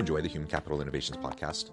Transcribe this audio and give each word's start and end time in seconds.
Enjoy 0.00 0.22
the 0.22 0.28
Human 0.28 0.48
Capital 0.48 0.80
Innovations 0.80 1.18
podcast, 1.18 1.72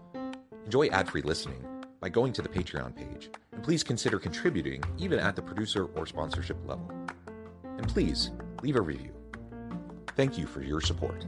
enjoy 0.66 0.88
ad 0.88 1.10
free 1.10 1.22
listening 1.22 1.64
by 2.02 2.10
going 2.10 2.34
to 2.34 2.42
the 2.42 2.50
Patreon 2.50 2.94
page, 2.94 3.30
and 3.54 3.64
please 3.64 3.86
consider 3.86 4.20
contributing 4.20 4.84
even 4.98 5.18
at 5.18 5.38
the 5.38 5.42
producer 5.42 5.86
or 5.96 6.06
sponsorship 6.06 6.58
level. 6.68 6.92
And 7.78 7.88
please 7.88 8.32
leave 8.62 8.76
a 8.76 8.82
review. 8.82 9.14
Thank 10.18 10.38
you 10.38 10.46
for 10.46 10.62
your 10.62 10.82
support. 10.82 11.26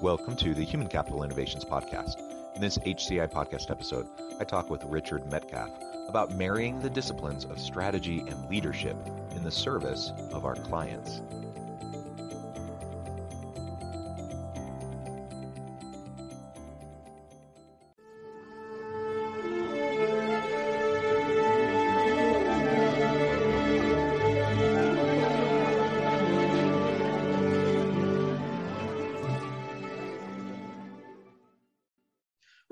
Welcome 0.00 0.36
to 0.38 0.54
the 0.54 0.64
Human 0.64 0.88
Capital 0.88 1.22
Innovations 1.22 1.66
Podcast. 1.66 2.14
In 2.54 2.62
this 2.62 2.78
HCI 2.78 3.30
podcast 3.30 3.70
episode, 3.70 4.06
I 4.40 4.44
talk 4.44 4.70
with 4.70 4.82
Richard 4.84 5.24
Medcalf 5.24 6.08
about 6.08 6.34
marrying 6.34 6.80
the 6.80 6.88
disciplines 6.88 7.44
of 7.44 7.58
strategy 7.58 8.20
and 8.20 8.48
leadership 8.48 8.96
in 9.34 9.44
the 9.44 9.50
service 9.50 10.12
of 10.32 10.44
our 10.44 10.54
clients. 10.54 11.20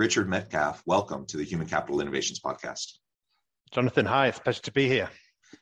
Richard 0.02 0.28
Medcalf, 0.28 0.82
welcome 0.84 1.24
to 1.26 1.36
the 1.36 1.44
Human 1.44 1.68
Capital 1.68 2.00
Innovations 2.00 2.40
Podcast. 2.40 2.94
Jonathan, 3.70 4.04
hi. 4.04 4.26
It's 4.26 4.38
a 4.38 4.42
pleasure 4.42 4.62
to 4.62 4.72
be 4.72 4.88
here. 4.88 5.08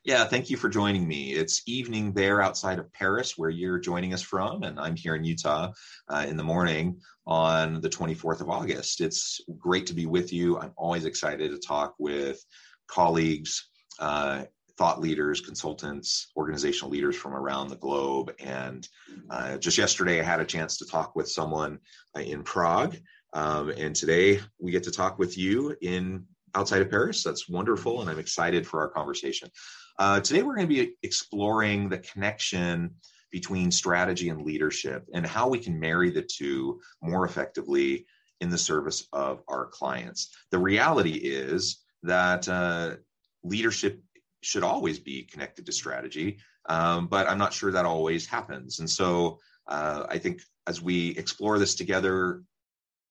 Yeah, 0.05 0.25
thank 0.25 0.49
you 0.49 0.57
for 0.57 0.71
joining 0.71 1.07
me. 1.07 1.33
It's 1.33 1.61
evening 1.67 2.15
there 2.15 2.41
outside 2.41 2.79
of 2.79 2.91
Paris, 2.91 3.37
where 3.37 3.51
you're 3.51 3.79
joining 3.79 4.15
us 4.15 4.23
from, 4.23 4.63
and 4.63 4.81
I'm 4.81 4.97
here 4.97 5.15
in 5.15 5.25
Utah 5.25 5.73
uh, 6.09 6.25
in 6.27 6.39
the 6.39 6.43
morning 6.43 6.99
on 7.27 7.83
the 7.83 7.91
24th 7.91 8.41
of 8.41 8.49
August. 8.49 9.03
It's 9.03 9.43
great 9.59 9.85
to 9.89 9.95
be 9.95 10.07
with 10.07 10.33
you. 10.33 10.59
I'm 10.59 10.73
always 10.75 11.05
excited 11.05 11.51
to 11.51 11.59
talk 11.59 11.97
with 11.99 12.43
colleagues, 12.89 13.69
uh, 13.99 14.45
thought 14.79 15.03
leaders, 15.03 15.43
consultants, 15.43 16.33
organizational 16.35 16.91
leaders 16.91 17.15
from 17.15 17.35
around 17.35 17.69
the 17.69 17.77
globe. 17.77 18.33
And 18.41 18.89
uh, 19.29 19.59
just 19.59 19.77
yesterday, 19.77 20.19
I 20.19 20.25
had 20.25 20.41
a 20.41 20.47
chance 20.47 20.79
to 20.79 20.87
talk 20.87 21.15
with 21.15 21.29
someone 21.29 21.79
uh, 22.17 22.21
in 22.21 22.43
Prague. 22.43 22.97
Um, 23.35 23.69
and 23.69 23.95
today 23.95 24.41
we 24.59 24.73
get 24.73 24.85
to 24.85 24.91
talk 24.93 25.19
with 25.19 25.37
you 25.37 25.77
in 25.83 26.25
outside 26.55 26.83
of 26.83 26.91
Paris. 26.91 27.23
That's 27.23 27.49
wonderful, 27.49 28.01
and 28.01 28.11
I'm 28.11 28.19
excited 28.19 28.67
for 28.67 28.81
our 28.81 28.89
conversation. 28.89 29.51
Uh, 29.99 30.21
today, 30.21 30.43
we're 30.43 30.55
going 30.55 30.69
to 30.69 30.75
be 30.75 30.95
exploring 31.03 31.89
the 31.89 31.99
connection 31.99 32.95
between 33.31 33.71
strategy 33.71 34.29
and 34.29 34.43
leadership 34.43 35.07
and 35.15 35.27
how 35.27 35.49
we 35.49 35.59
can 35.59 35.79
marry 35.79 36.11
the 36.11 36.23
two 36.23 36.81
more 37.03 37.25
effectively 37.25 38.07
in 38.41 38.51
the 38.51 38.59
service 38.59 39.07
of 39.13 39.43
our 39.49 39.67
clients. 39.67 40.35
The 40.51 40.59
reality 40.59 41.13
is 41.13 41.83
that 42.03 42.49
uh, 42.49 42.97
leadership 43.45 44.01
should 44.43 44.65
always 44.65 44.99
be 44.99 45.23
connected 45.25 45.67
to 45.67 45.73
strategy, 45.73 46.39
um, 46.69 47.07
but 47.07 47.29
I'm 47.29 47.39
not 47.39 47.53
sure 47.53 47.71
that 47.71 47.85
always 47.85 48.27
happens. 48.27 48.81
And 48.81 48.89
so 48.89 49.39
uh, 49.69 50.07
I 50.09 50.19
think 50.19 50.41
as 50.67 50.81
we 50.81 51.11
explore 51.11 51.59
this 51.59 51.75
together, 51.75 52.43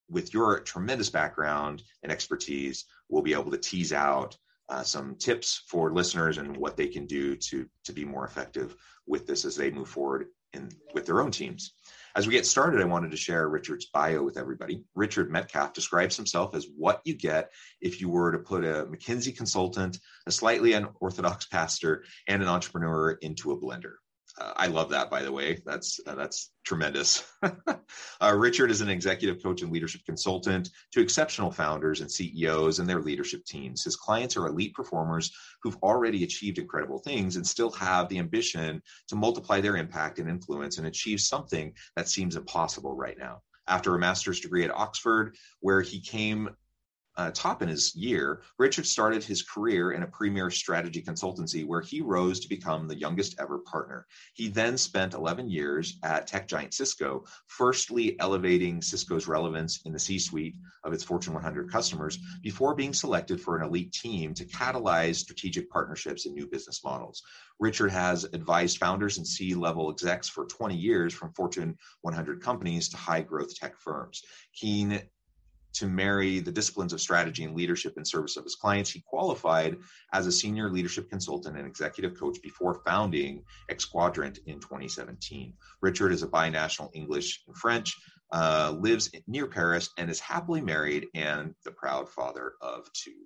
with 0.10 0.34
your 0.34 0.60
tremendous 0.62 1.10
background 1.10 1.84
and 2.04 2.12
expertise, 2.12 2.86
we'll 3.10 3.22
be 3.22 3.34
able 3.34 3.52
to 3.52 3.58
tease 3.58 3.94
out 3.94 4.36
uh, 4.70 4.84
some 4.84 5.16
tips 5.16 5.64
for 5.68 5.92
listeners 5.92 6.38
and 6.38 6.56
what 6.56 6.78
they 6.78 6.88
can 6.88 7.06
do 7.06 7.36
to 7.36 7.68
to 7.86 7.94
be 7.94 8.06
more 8.06 8.26
effective 8.26 8.76
with 9.08 9.26
this 9.26 9.46
as 9.46 9.56
they 9.56 9.72
move 9.72 9.90
forward 9.90 10.28
in 10.54 10.70
with 10.94 11.06
their 11.06 11.22
own 11.22 11.32
teams. 11.32 11.74
As 12.16 12.26
we 12.26 12.34
get 12.34 12.46
started, 12.46 12.82
I 12.82 12.86
wanted 12.86 13.12
to 13.12 13.18
share 13.18 13.48
Richard's 13.48 13.86
bio 13.86 14.24
with 14.24 14.38
everybody. 14.38 14.84
Richard 14.96 15.32
Medcalf 15.32 15.74
describes 15.74 16.18
himself 16.18 16.56
as 16.56 16.68
what 16.76 17.02
you 17.06 17.14
get 17.14 17.52
if 17.82 18.02
you 18.02 18.10
were 18.10 18.32
to 18.32 18.40
put 18.40 18.64
a 18.64 18.88
McKinsey 18.88 19.36
consultant, 19.36 20.00
a 20.26 20.32
slightly 20.32 20.74
unorthodox 20.74 21.46
pastor, 21.46 22.04
and 22.28 22.42
an 22.42 22.50
entrepreneur 22.50 23.12
into 23.12 23.52
a 23.52 23.60
blender. 23.60 23.94
Uh, 24.40 24.54
I 24.56 24.68
love 24.68 24.90
that, 24.90 25.10
by 25.10 25.24
the 25.24 25.32
way. 25.32 25.62
That's 25.66 26.00
uh, 26.06 26.16
that's 26.16 26.52
tremendous. 26.64 27.24
uh, 27.44 28.36
Richard 28.36 28.72
is 28.72 28.82
an 28.82 28.90
executive 28.90 29.42
coach 29.44 29.62
and 29.62 29.72
leadership 29.72 30.02
consultant 30.06 30.70
to 30.94 31.02
exceptional 31.02 31.52
founders 31.52 32.02
and 32.02 32.12
CEOs 32.12 32.80
and 32.80 32.88
their 32.88 33.02
leadership 33.02 33.44
teams. 33.46 33.84
His 33.84 33.96
clients 33.96 34.38
are 34.38 34.48
elite 34.48 34.74
performers 34.74 35.32
who've 35.62 35.78
already 35.78 36.24
achieved 36.24 36.58
incredible 36.58 37.00
things 37.00 37.36
and 37.36 37.46
still 37.46 37.72
have 37.72 38.08
the 38.08 38.20
ambition 38.20 38.82
to 39.08 39.16
multiply 39.16 39.62
their 39.62 39.76
impact 39.76 40.20
and 40.20 40.30
influence 40.30 40.78
and 40.78 40.88
achieve 40.88 41.20
something 41.20 41.74
that 41.96 42.08
seems 42.08 42.36
impossible 42.36 42.96
right 42.96 43.18
now 43.18 43.42
after 43.68 43.94
a 43.94 44.00
master's 44.00 44.40
degree 44.40 44.66
at 44.66 44.72
Oxford, 44.72 45.36
where 45.60 45.82
he 45.82 46.02
came 46.02 46.50
uh, 47.20 47.32
top 47.34 47.62
in 47.62 47.68
his 47.68 47.94
year, 47.98 48.42
Richard 48.58 48.86
started 48.86 49.26
his 49.26 49.44
career 49.44 49.92
in 49.92 50.04
a 50.04 50.08
premier 50.08 50.50
strategy 50.50 51.02
consultancy 51.02 51.66
where 51.66 51.82
he 51.82 52.00
rose 52.00 52.40
to 52.40 52.48
become 52.48 52.88
the 52.88 52.98
youngest 52.98 53.36
ever 53.42 53.60
partner. 53.60 54.08
He 54.36 54.48
then 54.48 54.78
spent 54.78 55.14
11 55.14 55.50
years 55.50 56.00
at 56.02 56.28
tech 56.28 56.48
giant 56.48 56.74
Cisco, 56.74 57.26
firstly 57.48 58.18
elevating 58.22 58.82
Cisco's 58.82 59.28
relevance 59.28 59.82
in 59.84 59.92
the 59.92 60.00
C 60.00 60.18
suite 60.18 60.56
of 60.86 60.94
its 60.94 61.04
Fortune 61.04 61.34
100 61.34 61.70
customers 61.70 62.18
before 62.42 62.74
being 62.74 62.94
selected 62.94 63.42
for 63.42 63.58
an 63.58 63.68
elite 63.68 63.92
team 63.92 64.34
to 64.34 64.46
catalyze 64.46 65.16
strategic 65.16 65.70
partnerships 65.70 66.26
and 66.26 66.34
new 66.34 66.48
business 66.48 66.86
models. 66.86 67.22
Richard 67.60 67.92
has 67.92 68.24
advised 68.32 68.78
founders 68.78 69.18
and 69.18 69.28
C 69.28 69.56
level 69.56 69.92
execs 69.92 70.30
for 70.30 70.46
20 70.46 70.74
years 70.74 71.14
from 71.14 71.34
Fortune 71.34 71.76
100 72.00 72.42
companies 72.42 72.88
to 72.88 72.96
high 72.96 73.22
growth 73.22 73.54
tech 73.54 73.78
firms. 73.78 74.24
Keen 74.54 75.02
to 75.74 75.88
marry 75.88 76.40
the 76.40 76.52
disciplines 76.52 76.94
of 76.94 77.02
strategy 77.02 77.44
and 77.44 77.56
leadership 77.56 77.98
in 77.98 78.06
service 78.06 78.38
of 78.38 78.44
his 78.44 78.56
clients. 78.56 78.90
He 78.90 79.02
qualified 79.02 79.78
as 80.14 80.28
a 80.28 80.32
senior 80.32 80.70
leadership 80.70 81.10
consultant 81.10 81.58
and 81.58 81.68
executive 81.68 82.20
coach 82.20 82.42
before 82.42 82.82
founding 82.86 83.44
Xquadrant 83.70 84.40
in 84.46 84.60
2017. 84.60 85.54
Richard 85.82 86.12
is 86.12 86.24
a 86.24 86.28
binational 86.28 86.90
English 86.94 87.44
and 87.48 87.56
French, 87.56 87.96
uh, 88.32 88.76
lives 88.78 89.10
near 89.28 89.48
Paris, 89.48 89.90
and 89.98 90.10
is 90.10 90.20
happily 90.20 90.62
married 90.62 91.08
and 91.14 91.54
the 91.64 91.72
proud 91.72 92.10
father 92.10 92.54
of 92.62 92.92
two. 92.94 93.26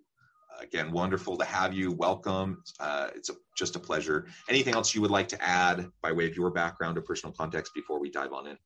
Again, 0.62 0.92
wonderful 0.92 1.38
to 1.38 1.46
have 1.46 1.74
you. 1.74 1.92
Welcome. 1.92 2.64
Uh, 2.80 3.10
it's 3.16 3.30
a, 3.30 3.34
just 3.58 3.76
a 3.76 3.80
pleasure. 3.80 4.28
Anything 4.48 4.76
else 4.76 4.94
you 4.94 5.02
would 5.02 5.12
like 5.12 5.28
to 5.30 5.44
add 5.44 5.90
by 6.02 6.12
way 6.12 6.28
of 6.28 6.36
your 6.36 6.52
background 6.52 6.98
or 6.98 7.02
personal 7.02 7.34
context 7.34 7.74
before 7.74 8.00
we 8.00 8.10
dive 8.10 8.34
on 8.34 8.48
in? 8.48 8.58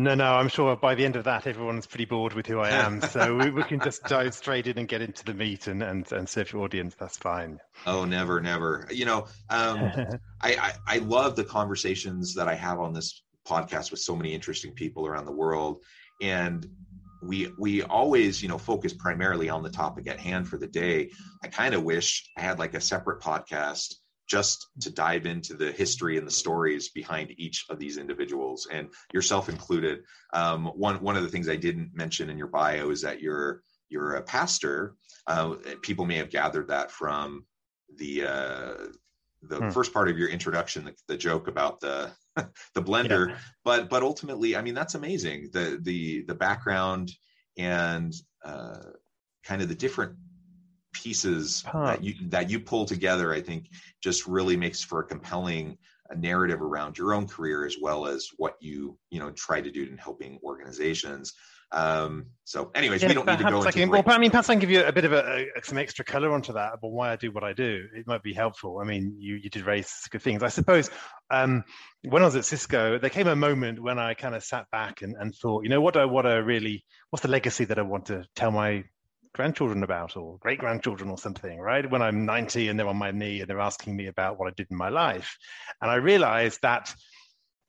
No, 0.00 0.14
no, 0.14 0.34
I'm 0.34 0.48
sure 0.48 0.76
by 0.76 0.94
the 0.94 1.04
end 1.04 1.16
of 1.16 1.24
that, 1.24 1.48
everyone's 1.48 1.84
pretty 1.84 2.04
bored 2.04 2.32
with 2.32 2.46
who 2.46 2.60
I 2.60 2.70
am. 2.70 3.00
so 3.10 3.34
we, 3.36 3.50
we, 3.50 3.64
can 3.64 3.80
just 3.80 4.04
dive 4.04 4.32
straight 4.32 4.68
in 4.68 4.78
and 4.78 4.86
get 4.86 5.02
into 5.02 5.24
the 5.24 5.34
meat 5.34 5.66
and, 5.66 5.82
and, 5.82 6.10
and 6.12 6.28
serve 6.28 6.52
your 6.52 6.62
audience. 6.62 6.94
That's 6.94 7.18
fine. 7.18 7.58
Oh, 7.84 8.04
never, 8.04 8.40
never. 8.40 8.86
You 8.92 9.06
know, 9.06 9.26
um, 9.50 9.90
I, 10.40 10.54
I, 10.54 10.72
I 10.86 10.98
love 10.98 11.34
the 11.34 11.42
conversations 11.42 12.32
that 12.34 12.46
I 12.46 12.54
have 12.54 12.78
on 12.78 12.92
this 12.92 13.24
podcast 13.44 13.90
with 13.90 13.98
so 13.98 14.14
many 14.14 14.32
interesting 14.32 14.72
people 14.72 15.04
around 15.04 15.24
the 15.24 15.32
world. 15.32 15.82
And 16.22 16.64
we 17.20 17.52
we 17.58 17.82
always 17.82 18.40
you 18.40 18.48
know 18.48 18.58
focus 18.58 18.92
primarily 18.92 19.48
on 19.48 19.62
the 19.64 19.70
topic 19.70 20.06
at 20.06 20.20
hand 20.20 20.48
for 20.48 20.56
the 20.56 20.68
day 20.68 21.10
i 21.42 21.48
kind 21.48 21.74
of 21.74 21.82
wish 21.82 22.30
i 22.36 22.40
had 22.40 22.60
like 22.60 22.74
a 22.74 22.80
separate 22.80 23.20
podcast 23.20 23.94
just 24.28 24.68
to 24.80 24.90
dive 24.90 25.26
into 25.26 25.54
the 25.54 25.72
history 25.72 26.18
and 26.18 26.26
the 26.26 26.32
stories 26.32 26.90
behind 26.90 27.32
each 27.38 27.64
of 27.70 27.78
these 27.78 27.96
individuals 27.96 28.68
and 28.70 28.88
yourself 29.12 29.48
included. 29.48 30.00
Um, 30.32 30.66
one 30.66 30.96
one 30.96 31.16
of 31.16 31.22
the 31.22 31.28
things 31.28 31.48
I 31.48 31.56
didn't 31.56 31.90
mention 31.94 32.30
in 32.30 32.38
your 32.38 32.48
bio 32.48 32.90
is 32.90 33.02
that 33.02 33.20
you're 33.20 33.62
you're 33.88 34.14
a 34.14 34.22
pastor. 34.22 34.94
Uh, 35.26 35.54
people 35.82 36.04
may 36.04 36.16
have 36.16 36.30
gathered 36.30 36.68
that 36.68 36.90
from 36.90 37.44
the 37.96 38.26
uh, 38.26 38.74
the 39.42 39.58
hmm. 39.58 39.70
first 39.70 39.92
part 39.92 40.08
of 40.08 40.18
your 40.18 40.28
introduction, 40.28 40.84
the, 40.84 40.94
the 41.06 41.16
joke 41.16 41.48
about 41.48 41.80
the 41.80 42.10
the 42.74 42.82
blender. 42.82 43.30
Yeah. 43.30 43.36
But 43.64 43.88
but 43.88 44.02
ultimately, 44.02 44.56
I 44.56 44.62
mean, 44.62 44.74
that's 44.74 44.94
amazing. 44.94 45.50
The 45.52 45.78
the 45.80 46.24
the 46.24 46.34
background 46.34 47.12
and 47.56 48.14
uh, 48.44 48.78
kind 49.44 49.62
of 49.62 49.68
the 49.68 49.74
different 49.74 50.16
pieces 50.92 51.64
huh. 51.66 51.86
that 51.86 52.02
you 52.02 52.14
that 52.28 52.50
you 52.50 52.60
pull 52.60 52.84
together, 52.84 53.32
I 53.32 53.40
think, 53.40 53.70
just 54.02 54.26
really 54.26 54.56
makes 54.56 54.82
for 54.82 55.00
a 55.00 55.04
compelling 55.04 55.78
a 56.10 56.16
narrative 56.16 56.62
around 56.62 56.96
your 56.96 57.12
own 57.12 57.26
career 57.26 57.66
as 57.66 57.76
well 57.80 58.06
as 58.06 58.28
what 58.36 58.56
you 58.60 58.98
you 59.10 59.20
know 59.20 59.30
try 59.32 59.60
to 59.60 59.70
do 59.70 59.82
in 59.84 59.98
helping 59.98 60.38
organizations 60.42 61.34
um, 61.70 62.26
so, 62.44 62.70
anyways, 62.74 63.02
yeah, 63.02 63.08
we 63.08 63.14
don't 63.14 63.26
need 63.26 63.38
to 63.38 63.44
go 63.44 63.62
into. 63.62 63.72
Can, 63.72 63.90
well, 63.90 64.02
I 64.06 64.18
mean, 64.18 64.30
perhaps 64.30 64.48
I 64.48 64.54
can 64.54 64.60
give 64.60 64.70
you 64.70 64.84
a 64.84 64.92
bit 64.92 65.04
of 65.04 65.12
a, 65.12 65.46
a, 65.54 65.62
some 65.62 65.76
extra 65.76 66.04
color 66.04 66.32
onto 66.32 66.54
that 66.54 66.72
about 66.74 66.92
why 66.92 67.12
I 67.12 67.16
do 67.16 67.30
what 67.30 67.44
I 67.44 67.52
do. 67.52 67.86
It 67.94 68.06
might 68.06 68.22
be 68.22 68.32
helpful. 68.32 68.78
I 68.80 68.84
mean, 68.84 69.16
you 69.18 69.34
you 69.34 69.50
did 69.50 69.66
raise 69.66 69.92
good 70.10 70.22
things. 70.22 70.42
I 70.42 70.48
suppose 70.48 70.88
um, 71.30 71.64
when 72.08 72.22
I 72.22 72.24
was 72.24 72.36
at 72.36 72.46
Cisco, 72.46 72.98
there 72.98 73.10
came 73.10 73.26
a 73.26 73.36
moment 73.36 73.82
when 73.82 73.98
I 73.98 74.14
kind 74.14 74.34
of 74.34 74.42
sat 74.42 74.64
back 74.72 75.02
and, 75.02 75.14
and 75.20 75.34
thought, 75.34 75.62
you 75.62 75.68
know, 75.68 75.80
what 75.80 75.94
do 75.94 76.00
I 76.00 76.04
what 76.06 76.26
I 76.26 76.36
really 76.36 76.84
what's 77.10 77.22
the 77.22 77.28
legacy 77.28 77.66
that 77.66 77.78
I 77.78 77.82
want 77.82 78.06
to 78.06 78.24
tell 78.34 78.50
my 78.50 78.84
grandchildren 79.38 79.84
about 79.84 80.16
or 80.16 80.36
great 80.38 80.58
grandchildren 80.58 81.08
or 81.10 81.16
something, 81.16 81.60
right? 81.60 81.88
When 81.88 82.02
I'm 82.02 82.26
90 82.26 82.68
and 82.68 82.78
they're 82.78 82.88
on 82.88 82.96
my 82.96 83.12
knee 83.12 83.38
and 83.40 83.48
they're 83.48 83.60
asking 83.60 83.96
me 83.96 84.08
about 84.08 84.36
what 84.36 84.48
I 84.48 84.52
did 84.56 84.66
in 84.68 84.76
my 84.76 84.88
life, 84.88 85.38
and 85.80 85.88
I 85.88 85.94
realized 85.94 86.58
that 86.62 86.92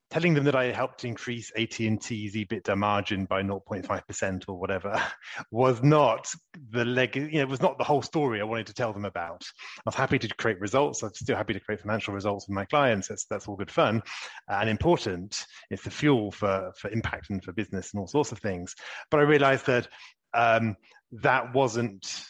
telling 0.09 0.33
them 0.33 0.45
that 0.45 0.55
I 0.55 0.71
helped 0.71 1.05
increase 1.05 1.51
AT&T's 1.55 2.35
EBITDA 2.35 2.75
margin 2.75 3.25
by 3.25 3.43
0.5% 3.43 4.45
or 4.47 4.59
whatever 4.59 4.99
was 5.51 5.83
not 5.83 6.27
the 6.71 6.83
leg, 6.85 7.15
you 7.15 7.39
know, 7.39 7.45
was 7.45 7.61
not 7.61 7.77
the 7.77 7.83
whole 7.83 8.01
story 8.01 8.41
I 8.41 8.45
wanted 8.45 8.65
to 8.65 8.73
tell 8.73 8.91
them 8.91 9.05
about. 9.05 9.43
I 9.77 9.81
was 9.85 9.93
happy 9.93 10.17
to 10.17 10.27
create 10.27 10.59
results. 10.59 11.03
I'm 11.03 11.13
still 11.13 11.37
happy 11.37 11.53
to 11.53 11.59
create 11.59 11.81
financial 11.81 12.15
results 12.15 12.47
with 12.47 12.55
my 12.55 12.65
clients. 12.65 13.09
That's, 13.09 13.25
that's 13.25 13.47
all 13.47 13.55
good 13.55 13.69
fun 13.69 14.01
and 14.47 14.67
important. 14.67 15.45
It's 15.69 15.83
the 15.83 15.91
fuel 15.91 16.31
for, 16.31 16.71
for 16.79 16.89
impact 16.89 17.29
and 17.29 17.43
for 17.43 17.53
business 17.53 17.93
and 17.93 17.99
all 17.99 18.07
sorts 18.07 18.31
of 18.31 18.39
things. 18.39 18.73
But 19.11 19.19
I 19.19 19.23
realized 19.23 19.67
that 19.67 19.87
um, 20.33 20.75
that 21.11 21.53
wasn't 21.53 22.23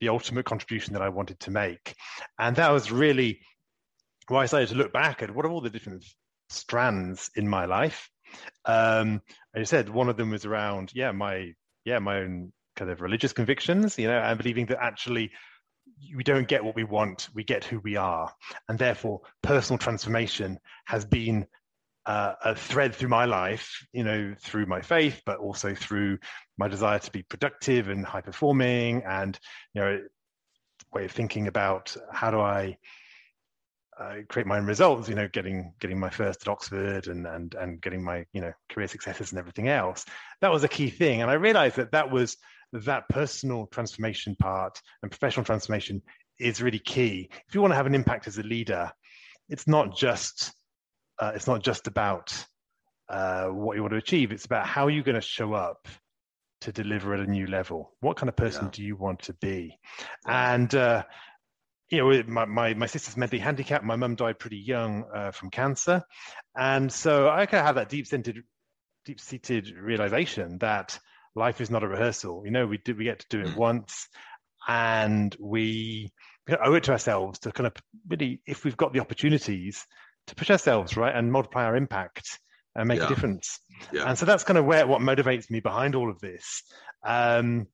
the 0.00 0.08
ultimate 0.08 0.44
contribution 0.44 0.94
that 0.94 1.02
I 1.02 1.08
wanted 1.08 1.40
to 1.40 1.50
make. 1.50 1.94
And 2.38 2.56
that 2.56 2.70
was 2.70 2.92
really 2.92 3.40
why 4.28 4.42
I 4.42 4.46
started 4.46 4.68
to 4.70 4.74
look 4.76 4.92
back 4.92 5.22
at 5.22 5.34
what 5.34 5.44
are 5.44 5.50
all 5.50 5.60
the 5.60 5.70
different 5.70 6.04
strands 6.48 7.30
in 7.34 7.48
my 7.48 7.64
life. 7.64 8.08
Um, 8.64 9.22
I 9.56 9.62
said 9.64 9.88
one 9.88 10.08
of 10.08 10.16
them 10.16 10.30
was 10.30 10.44
around, 10.44 10.92
yeah, 10.94 11.12
my 11.12 11.52
yeah, 11.84 11.98
my 11.98 12.18
own 12.18 12.52
kind 12.76 12.90
of 12.90 13.00
religious 13.00 13.32
convictions, 13.32 13.98
you 13.98 14.06
know, 14.06 14.18
and 14.18 14.38
believing 14.38 14.66
that 14.66 14.82
actually 14.82 15.32
we 16.14 16.22
don't 16.22 16.46
get 16.46 16.64
what 16.64 16.76
we 16.76 16.84
want, 16.84 17.28
we 17.34 17.44
get 17.44 17.64
who 17.64 17.80
we 17.80 17.96
are. 17.96 18.32
And 18.68 18.78
therefore, 18.78 19.22
personal 19.42 19.78
transformation 19.78 20.58
has 20.84 21.04
been 21.04 21.46
uh, 22.08 22.34
a 22.42 22.54
thread 22.54 22.94
through 22.94 23.10
my 23.10 23.26
life, 23.26 23.86
you 23.92 24.02
know, 24.02 24.34
through 24.40 24.64
my 24.64 24.80
faith, 24.80 25.20
but 25.26 25.38
also 25.38 25.74
through 25.74 26.18
my 26.56 26.66
desire 26.66 26.98
to 26.98 27.12
be 27.12 27.22
productive 27.22 27.90
and 27.90 28.04
high 28.04 28.22
performing 28.22 29.02
and, 29.04 29.38
you 29.74 29.82
know, 29.82 30.00
way 30.94 31.04
of 31.04 31.12
thinking 31.12 31.48
about 31.48 31.94
how 32.10 32.30
do 32.30 32.40
I 32.40 32.78
uh, 34.00 34.14
create 34.30 34.46
my 34.46 34.56
own 34.56 34.64
results, 34.64 35.06
you 35.10 35.14
know, 35.14 35.28
getting 35.28 35.74
getting 35.80 36.00
my 36.00 36.08
first 36.08 36.40
at 36.40 36.48
Oxford 36.48 37.08
and 37.08 37.26
and 37.26 37.54
and 37.54 37.80
getting 37.82 38.02
my 38.02 38.24
you 38.32 38.40
know 38.40 38.52
career 38.70 38.88
successes 38.88 39.32
and 39.32 39.38
everything 39.38 39.68
else. 39.68 40.06
That 40.40 40.50
was 40.50 40.64
a 40.64 40.68
key 40.68 40.88
thing, 40.88 41.20
and 41.20 41.30
I 41.30 41.34
realized 41.34 41.76
that 41.76 41.92
that 41.92 42.10
was 42.10 42.38
that 42.72 43.08
personal 43.10 43.66
transformation 43.66 44.34
part 44.36 44.80
and 45.02 45.10
professional 45.10 45.44
transformation 45.44 46.00
is 46.38 46.62
really 46.62 46.78
key. 46.78 47.28
If 47.48 47.54
you 47.54 47.60
want 47.60 47.72
to 47.72 47.76
have 47.76 47.86
an 47.86 47.94
impact 47.94 48.28
as 48.28 48.38
a 48.38 48.42
leader, 48.42 48.92
it's 49.50 49.66
not 49.66 49.94
just 49.94 50.52
uh, 51.18 51.32
it's 51.34 51.46
not 51.46 51.62
just 51.62 51.86
about 51.86 52.32
uh, 53.08 53.46
what 53.46 53.76
you 53.76 53.82
want 53.82 53.92
to 53.92 53.98
achieve. 53.98 54.32
It's 54.32 54.46
about 54.46 54.66
how 54.66 54.88
you're 54.88 55.04
going 55.04 55.14
to 55.14 55.20
show 55.20 55.54
up 55.54 55.88
to 56.62 56.72
deliver 56.72 57.14
at 57.14 57.20
a 57.20 57.30
new 57.30 57.46
level. 57.46 57.92
What 58.00 58.16
kind 58.16 58.28
of 58.28 58.36
person 58.36 58.66
yeah. 58.66 58.70
do 58.72 58.82
you 58.82 58.96
want 58.96 59.22
to 59.22 59.32
be? 59.34 59.78
And 60.26 60.74
uh, 60.74 61.04
you 61.90 61.98
know, 61.98 62.22
my, 62.26 62.44
my, 62.44 62.74
my 62.74 62.86
sister's 62.86 63.16
mentally 63.16 63.40
handicapped. 63.40 63.84
My 63.84 63.96
mum 63.96 64.14
died 64.14 64.38
pretty 64.38 64.58
young 64.58 65.04
uh, 65.14 65.30
from 65.30 65.50
cancer. 65.50 66.02
And 66.56 66.92
so 66.92 67.28
I 67.28 67.46
kind 67.46 67.60
of 67.60 67.66
have 67.66 67.74
that 67.76 67.88
deep 67.88 68.06
seated, 68.06 68.42
deep 69.04 69.20
seated 69.20 69.70
realization 69.70 70.58
that 70.58 70.98
life 71.34 71.60
is 71.60 71.70
not 71.70 71.82
a 71.82 71.88
rehearsal. 71.88 72.42
You 72.44 72.50
know, 72.50 72.66
we 72.66 72.78
do, 72.78 72.94
we 72.94 73.04
get 73.04 73.20
to 73.20 73.26
do 73.30 73.40
it 73.40 73.54
mm. 73.54 73.56
once 73.56 74.08
and 74.66 75.34
we 75.40 76.12
owe 76.62 76.74
it 76.74 76.84
to 76.84 76.92
ourselves 76.92 77.38
to 77.40 77.52
kind 77.52 77.66
of 77.66 77.74
really, 78.08 78.42
if 78.46 78.64
we've 78.64 78.76
got 78.76 78.92
the 78.92 79.00
opportunities 79.00 79.86
to 80.28 80.34
push 80.34 80.50
ourselves, 80.50 80.96
right, 80.96 81.14
and 81.14 81.32
multiply 81.32 81.64
our 81.64 81.76
impact 81.76 82.38
and 82.74 82.88
make 82.88 83.00
yeah. 83.00 83.06
a 83.06 83.08
difference. 83.08 83.60
Yeah. 83.92 84.04
And 84.04 84.16
so 84.16 84.26
that's 84.26 84.44
kind 84.44 84.58
of 84.58 84.64
where 84.64 84.86
what 84.86 85.00
motivates 85.00 85.50
me 85.50 85.60
behind 85.60 85.94
all 85.94 86.10
of 86.10 86.20
this. 86.20 86.62
Um, 87.04 87.66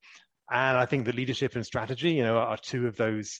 and 0.49 0.77
I 0.77 0.85
think 0.85 1.05
the 1.05 1.13
leadership 1.13 1.55
and 1.55 1.65
strategy, 1.65 2.11
you 2.11 2.23
know, 2.23 2.37
are 2.37 2.57
two 2.57 2.87
of 2.87 2.97
those 2.97 3.39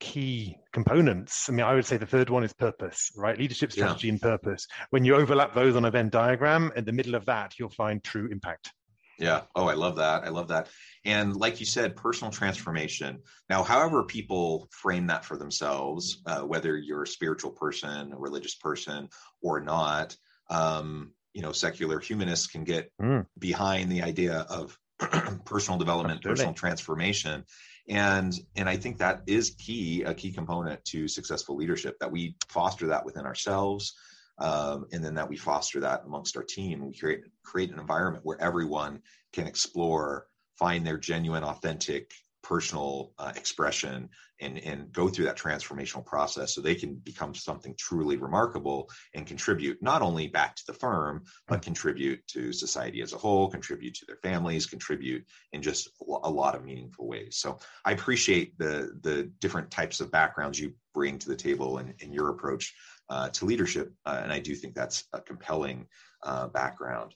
key 0.00 0.56
components. 0.72 1.48
I 1.48 1.52
mean, 1.52 1.64
I 1.64 1.74
would 1.74 1.86
say 1.86 1.96
the 1.96 2.06
third 2.06 2.30
one 2.30 2.44
is 2.44 2.52
purpose, 2.52 3.12
right? 3.16 3.38
Leadership, 3.38 3.72
strategy, 3.72 4.08
yeah. 4.08 4.14
and 4.14 4.22
purpose. 4.22 4.66
When 4.90 5.04
you 5.04 5.16
overlap 5.16 5.54
those 5.54 5.76
on 5.76 5.84
a 5.84 5.90
Venn 5.90 6.08
diagram, 6.08 6.72
in 6.76 6.84
the 6.84 6.92
middle 6.92 7.14
of 7.14 7.26
that, 7.26 7.58
you'll 7.58 7.70
find 7.70 8.02
true 8.02 8.28
impact. 8.30 8.72
Yeah. 9.18 9.42
Oh, 9.54 9.66
I 9.66 9.74
love 9.74 9.96
that. 9.96 10.24
I 10.24 10.28
love 10.28 10.48
that. 10.48 10.68
And 11.04 11.36
like 11.36 11.60
you 11.60 11.66
said, 11.66 11.96
personal 11.96 12.32
transformation. 12.32 13.20
Now, 13.48 13.62
however 13.62 14.02
people 14.02 14.68
frame 14.70 15.06
that 15.08 15.24
for 15.24 15.36
themselves, 15.36 16.22
uh, 16.26 16.40
whether 16.40 16.76
you're 16.76 17.04
a 17.04 17.08
spiritual 17.08 17.52
person, 17.52 18.12
a 18.12 18.18
religious 18.18 18.54
person, 18.54 19.08
or 19.42 19.60
not, 19.60 20.16
um, 20.50 21.12
you 21.32 21.42
know, 21.42 21.52
secular 21.52 22.00
humanists 22.00 22.46
can 22.46 22.64
get 22.64 22.90
mm. 23.00 23.26
behind 23.38 23.90
the 23.90 24.02
idea 24.02 24.46
of 24.48 24.78
personal 25.44 25.78
development, 25.78 26.18
Absolutely. 26.18 26.30
personal 26.30 26.54
transformation 26.54 27.44
and 27.88 28.40
and 28.56 28.68
i 28.68 28.76
think 28.76 28.96
that 28.98 29.20
is 29.26 29.50
key 29.58 30.02
a 30.04 30.14
key 30.14 30.32
component 30.32 30.82
to 30.84 31.06
successful 31.06 31.54
leadership 31.54 31.98
that 31.98 32.10
we 32.10 32.34
foster 32.48 32.86
that 32.86 33.04
within 33.04 33.26
ourselves 33.26 33.94
um, 34.38 34.86
and 34.92 35.04
then 35.04 35.14
that 35.14 35.28
we 35.28 35.36
foster 35.36 35.80
that 35.80 36.02
amongst 36.04 36.36
our 36.36 36.42
team. 36.42 36.86
We 36.86 36.98
create 36.98 37.24
create 37.42 37.70
an 37.70 37.78
environment 37.78 38.24
where 38.24 38.40
everyone 38.40 39.00
can 39.32 39.46
explore 39.46 40.26
find 40.58 40.86
their 40.86 40.98
genuine 40.98 41.44
authentic 41.44 42.12
personal 42.44 43.12
uh, 43.18 43.32
expression 43.36 44.08
and, 44.40 44.58
and 44.58 44.92
go 44.92 45.08
through 45.08 45.24
that 45.24 45.38
transformational 45.38 46.04
process 46.04 46.54
so 46.54 46.60
they 46.60 46.74
can 46.74 46.94
become 46.96 47.34
something 47.34 47.74
truly 47.78 48.16
remarkable 48.16 48.90
and 49.14 49.26
contribute 49.26 49.82
not 49.82 50.02
only 50.02 50.26
back 50.26 50.54
to 50.54 50.62
the 50.66 50.74
firm, 50.74 51.24
but 51.48 51.62
contribute 51.62 52.20
to 52.26 52.52
society 52.52 53.00
as 53.00 53.14
a 53.14 53.18
whole, 53.18 53.48
contribute 53.48 53.94
to 53.94 54.04
their 54.06 54.18
families, 54.22 54.66
contribute 54.66 55.24
in 55.52 55.62
just 55.62 55.88
a 56.22 56.30
lot 56.30 56.54
of 56.54 56.64
meaningful 56.64 57.08
ways. 57.08 57.38
So 57.38 57.58
I 57.84 57.92
appreciate 57.92 58.58
the, 58.58 58.92
the 59.00 59.32
different 59.40 59.70
types 59.70 60.00
of 60.00 60.10
backgrounds 60.10 60.60
you 60.60 60.74
bring 60.92 61.18
to 61.18 61.28
the 61.28 61.36
table 61.36 61.78
and, 61.78 61.94
in 62.00 62.12
your 62.12 62.28
approach 62.28 62.74
uh, 63.08 63.28
to 63.30 63.44
leadership. 63.44 63.92
Uh, 64.04 64.20
and 64.22 64.32
I 64.32 64.40
do 64.40 64.54
think 64.54 64.74
that's 64.74 65.04
a 65.12 65.20
compelling 65.20 65.86
uh, 66.22 66.48
background. 66.48 67.14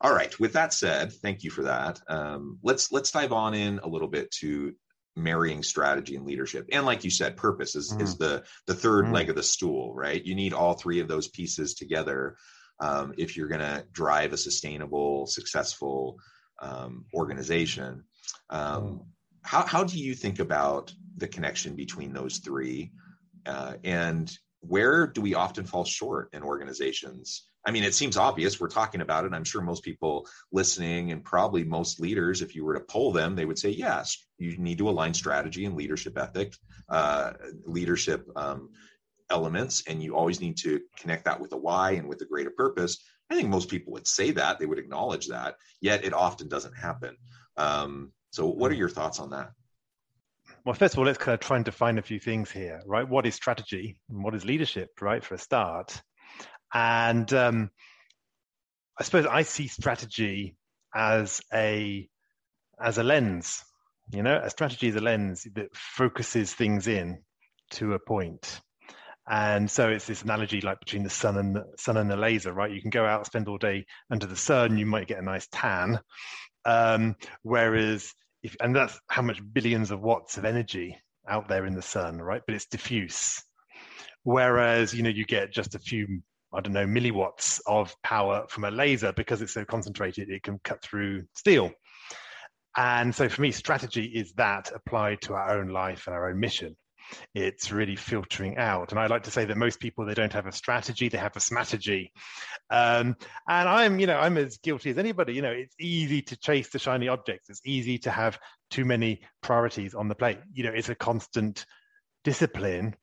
All 0.00 0.12
right. 0.12 0.38
With 0.40 0.54
that 0.54 0.72
said, 0.72 1.12
thank 1.12 1.44
you 1.44 1.50
for 1.50 1.62
that. 1.62 2.00
Um, 2.08 2.58
let's 2.62 2.90
let's 2.90 3.12
dive 3.12 3.32
on 3.32 3.54
in 3.54 3.78
a 3.78 3.88
little 3.88 4.08
bit 4.08 4.30
to 4.40 4.74
marrying 5.14 5.62
strategy 5.62 6.16
and 6.16 6.26
leadership. 6.26 6.66
And 6.72 6.86
like 6.86 7.04
you 7.04 7.10
said, 7.10 7.36
purpose 7.36 7.76
is, 7.76 7.92
mm. 7.92 8.02
is 8.02 8.16
the 8.16 8.42
the 8.66 8.74
3rd 8.74 9.08
mm. 9.08 9.12
leg 9.12 9.30
of 9.30 9.36
the 9.36 9.42
stool, 9.42 9.94
right? 9.94 10.24
You 10.24 10.34
need 10.34 10.52
all 10.52 10.74
three 10.74 11.00
of 11.00 11.08
those 11.08 11.28
pieces 11.28 11.74
together 11.74 12.36
um, 12.80 13.14
if 13.16 13.36
you're 13.36 13.48
going 13.48 13.60
to 13.60 13.84
drive 13.92 14.32
a 14.32 14.36
sustainable, 14.36 15.26
successful 15.26 16.18
um, 16.60 17.04
organization. 17.14 18.04
Um, 18.50 18.82
mm. 18.82 19.04
How 19.42 19.64
how 19.66 19.84
do 19.84 19.98
you 19.98 20.14
think 20.14 20.40
about 20.40 20.92
the 21.16 21.28
connection 21.28 21.76
between 21.76 22.12
those 22.12 22.38
three? 22.38 22.90
Uh, 23.44 23.74
and 23.84 24.36
where 24.62 25.06
do 25.06 25.20
we 25.20 25.34
often 25.34 25.64
fall 25.64 25.84
short 25.84 26.30
in 26.32 26.42
organizations? 26.42 27.48
I 27.64 27.70
mean, 27.70 27.84
it 27.84 27.94
seems 27.94 28.16
obvious. 28.16 28.60
We're 28.60 28.68
talking 28.68 29.00
about 29.00 29.24
it. 29.24 29.32
I'm 29.32 29.44
sure 29.44 29.60
most 29.60 29.84
people 29.84 30.26
listening 30.50 31.12
and 31.12 31.22
probably 31.22 31.64
most 31.64 32.00
leaders, 32.00 32.42
if 32.42 32.54
you 32.54 32.64
were 32.64 32.74
to 32.74 32.80
poll 32.80 33.12
them, 33.12 33.36
they 33.36 33.44
would 33.44 33.58
say, 33.58 33.70
yes, 33.70 34.24
you 34.38 34.56
need 34.56 34.78
to 34.78 34.88
align 34.88 35.14
strategy 35.14 35.64
and 35.64 35.76
leadership 35.76 36.18
ethic, 36.18 36.54
uh, 36.88 37.32
leadership 37.64 38.28
um, 38.34 38.70
elements, 39.30 39.84
and 39.86 40.02
you 40.02 40.16
always 40.16 40.40
need 40.40 40.56
to 40.58 40.80
connect 40.96 41.24
that 41.24 41.40
with 41.40 41.52
a 41.52 41.56
why 41.56 41.92
and 41.92 42.08
with 42.08 42.20
a 42.20 42.26
greater 42.26 42.50
purpose. 42.50 42.98
I 43.30 43.34
think 43.34 43.48
most 43.48 43.68
people 43.68 43.92
would 43.92 44.06
say 44.06 44.32
that, 44.32 44.58
they 44.58 44.66
would 44.66 44.78
acknowledge 44.78 45.28
that, 45.28 45.56
yet 45.80 46.04
it 46.04 46.12
often 46.12 46.48
doesn't 46.48 46.76
happen. 46.76 47.16
Um, 47.56 48.12
so, 48.30 48.46
what 48.46 48.70
are 48.70 48.76
your 48.76 48.88
thoughts 48.88 49.20
on 49.20 49.30
that? 49.30 49.52
Well, 50.64 50.74
first 50.74 50.94
of 50.94 50.98
all, 50.98 51.06
let's 51.06 51.18
kind 51.18 51.34
of 51.34 51.40
try 51.40 51.56
and 51.56 51.64
define 51.64 51.98
a 51.98 52.02
few 52.02 52.20
things 52.20 52.50
here, 52.50 52.80
right? 52.86 53.08
What 53.08 53.26
is 53.26 53.34
strategy 53.34 53.96
and 54.08 54.22
what 54.22 54.34
is 54.34 54.44
leadership, 54.44 54.90
right, 55.00 55.24
for 55.24 55.34
a 55.34 55.38
start? 55.38 56.00
And 56.72 57.30
um, 57.32 57.70
I 58.98 59.02
suppose 59.02 59.26
I 59.26 59.42
see 59.42 59.66
strategy 59.66 60.56
as 60.94 61.40
a 61.52 62.08
as 62.80 62.98
a 62.98 63.02
lens. 63.02 63.64
You 64.12 64.22
know, 64.22 64.40
a 64.42 64.50
strategy 64.50 64.88
is 64.88 64.96
a 64.96 65.00
lens 65.00 65.46
that 65.54 65.74
focuses 65.74 66.54
things 66.54 66.86
in 66.86 67.22
to 67.72 67.94
a 67.94 67.98
point. 67.98 68.60
And 69.28 69.70
so 69.70 69.88
it's 69.88 70.06
this 70.06 70.22
analogy 70.22 70.60
like 70.60 70.80
between 70.80 71.04
the 71.04 71.10
sun 71.10 71.38
and 71.38 71.56
the 71.56 71.64
sun 71.76 71.96
and 71.96 72.10
the 72.10 72.16
laser, 72.16 72.52
right? 72.52 72.70
You 72.70 72.80
can 72.80 72.90
go 72.90 73.04
out, 73.04 73.26
spend 73.26 73.48
all 73.48 73.58
day 73.58 73.86
under 74.10 74.26
the 74.26 74.36
sun, 74.36 74.78
you 74.78 74.86
might 74.86 75.06
get 75.08 75.18
a 75.18 75.22
nice 75.22 75.48
tan. 75.50 76.00
Um, 76.64 77.16
whereas 77.42 78.12
if, 78.42 78.56
and 78.60 78.74
that's 78.74 78.98
how 79.08 79.22
much 79.22 79.40
billions 79.52 79.90
of 79.90 80.00
watts 80.00 80.36
of 80.36 80.44
energy 80.44 80.96
out 81.28 81.48
there 81.48 81.66
in 81.66 81.74
the 81.74 81.82
sun, 81.82 82.18
right? 82.18 82.42
But 82.46 82.54
it's 82.54 82.66
diffuse. 82.66 83.42
Whereas, 84.24 84.94
you 84.94 85.02
know, 85.02 85.10
you 85.10 85.24
get 85.24 85.52
just 85.52 85.74
a 85.74 85.78
few, 85.78 86.22
I 86.52 86.60
don't 86.60 86.72
know, 86.72 86.86
milliwatts 86.86 87.60
of 87.66 87.94
power 88.02 88.46
from 88.48 88.64
a 88.64 88.70
laser 88.70 89.12
because 89.12 89.42
it's 89.42 89.54
so 89.54 89.64
concentrated, 89.64 90.30
it 90.30 90.42
can 90.42 90.60
cut 90.64 90.82
through 90.82 91.24
steel. 91.34 91.72
And 92.76 93.14
so 93.14 93.28
for 93.28 93.42
me, 93.42 93.50
strategy 93.52 94.04
is 94.04 94.32
that 94.34 94.72
applied 94.74 95.20
to 95.22 95.34
our 95.34 95.58
own 95.58 95.68
life 95.68 96.06
and 96.06 96.14
our 96.14 96.30
own 96.30 96.40
mission 96.40 96.76
it's 97.34 97.72
really 97.72 97.96
filtering 97.96 98.58
out. 98.58 98.90
And 98.90 98.98
I 98.98 99.06
like 99.06 99.24
to 99.24 99.30
say 99.30 99.44
that 99.44 99.56
most 99.56 99.80
people 99.80 100.04
they 100.04 100.14
don't 100.14 100.32
have 100.32 100.46
a 100.46 100.52
strategy, 100.52 101.08
they 101.08 101.18
have 101.18 101.36
a 101.36 101.40
strategy. 101.40 102.12
Um, 102.70 103.16
and 103.48 103.68
I'm, 103.68 104.00
you 104.00 104.06
know, 104.06 104.18
I'm 104.18 104.38
as 104.38 104.58
guilty 104.58 104.90
as 104.90 104.98
anybody. 104.98 105.34
You 105.34 105.42
know, 105.42 105.50
it's 105.50 105.74
easy 105.80 106.22
to 106.22 106.36
chase 106.36 106.70
the 106.70 106.78
shiny 106.78 107.08
objects. 107.08 107.50
It's 107.50 107.62
easy 107.64 107.98
to 107.98 108.10
have 108.10 108.38
too 108.70 108.84
many 108.84 109.22
priorities 109.42 109.94
on 109.94 110.08
the 110.08 110.14
plate. 110.14 110.38
You 110.52 110.64
know, 110.64 110.72
it's 110.72 110.88
a 110.88 110.94
constant 110.94 111.66
discipline 112.24 112.94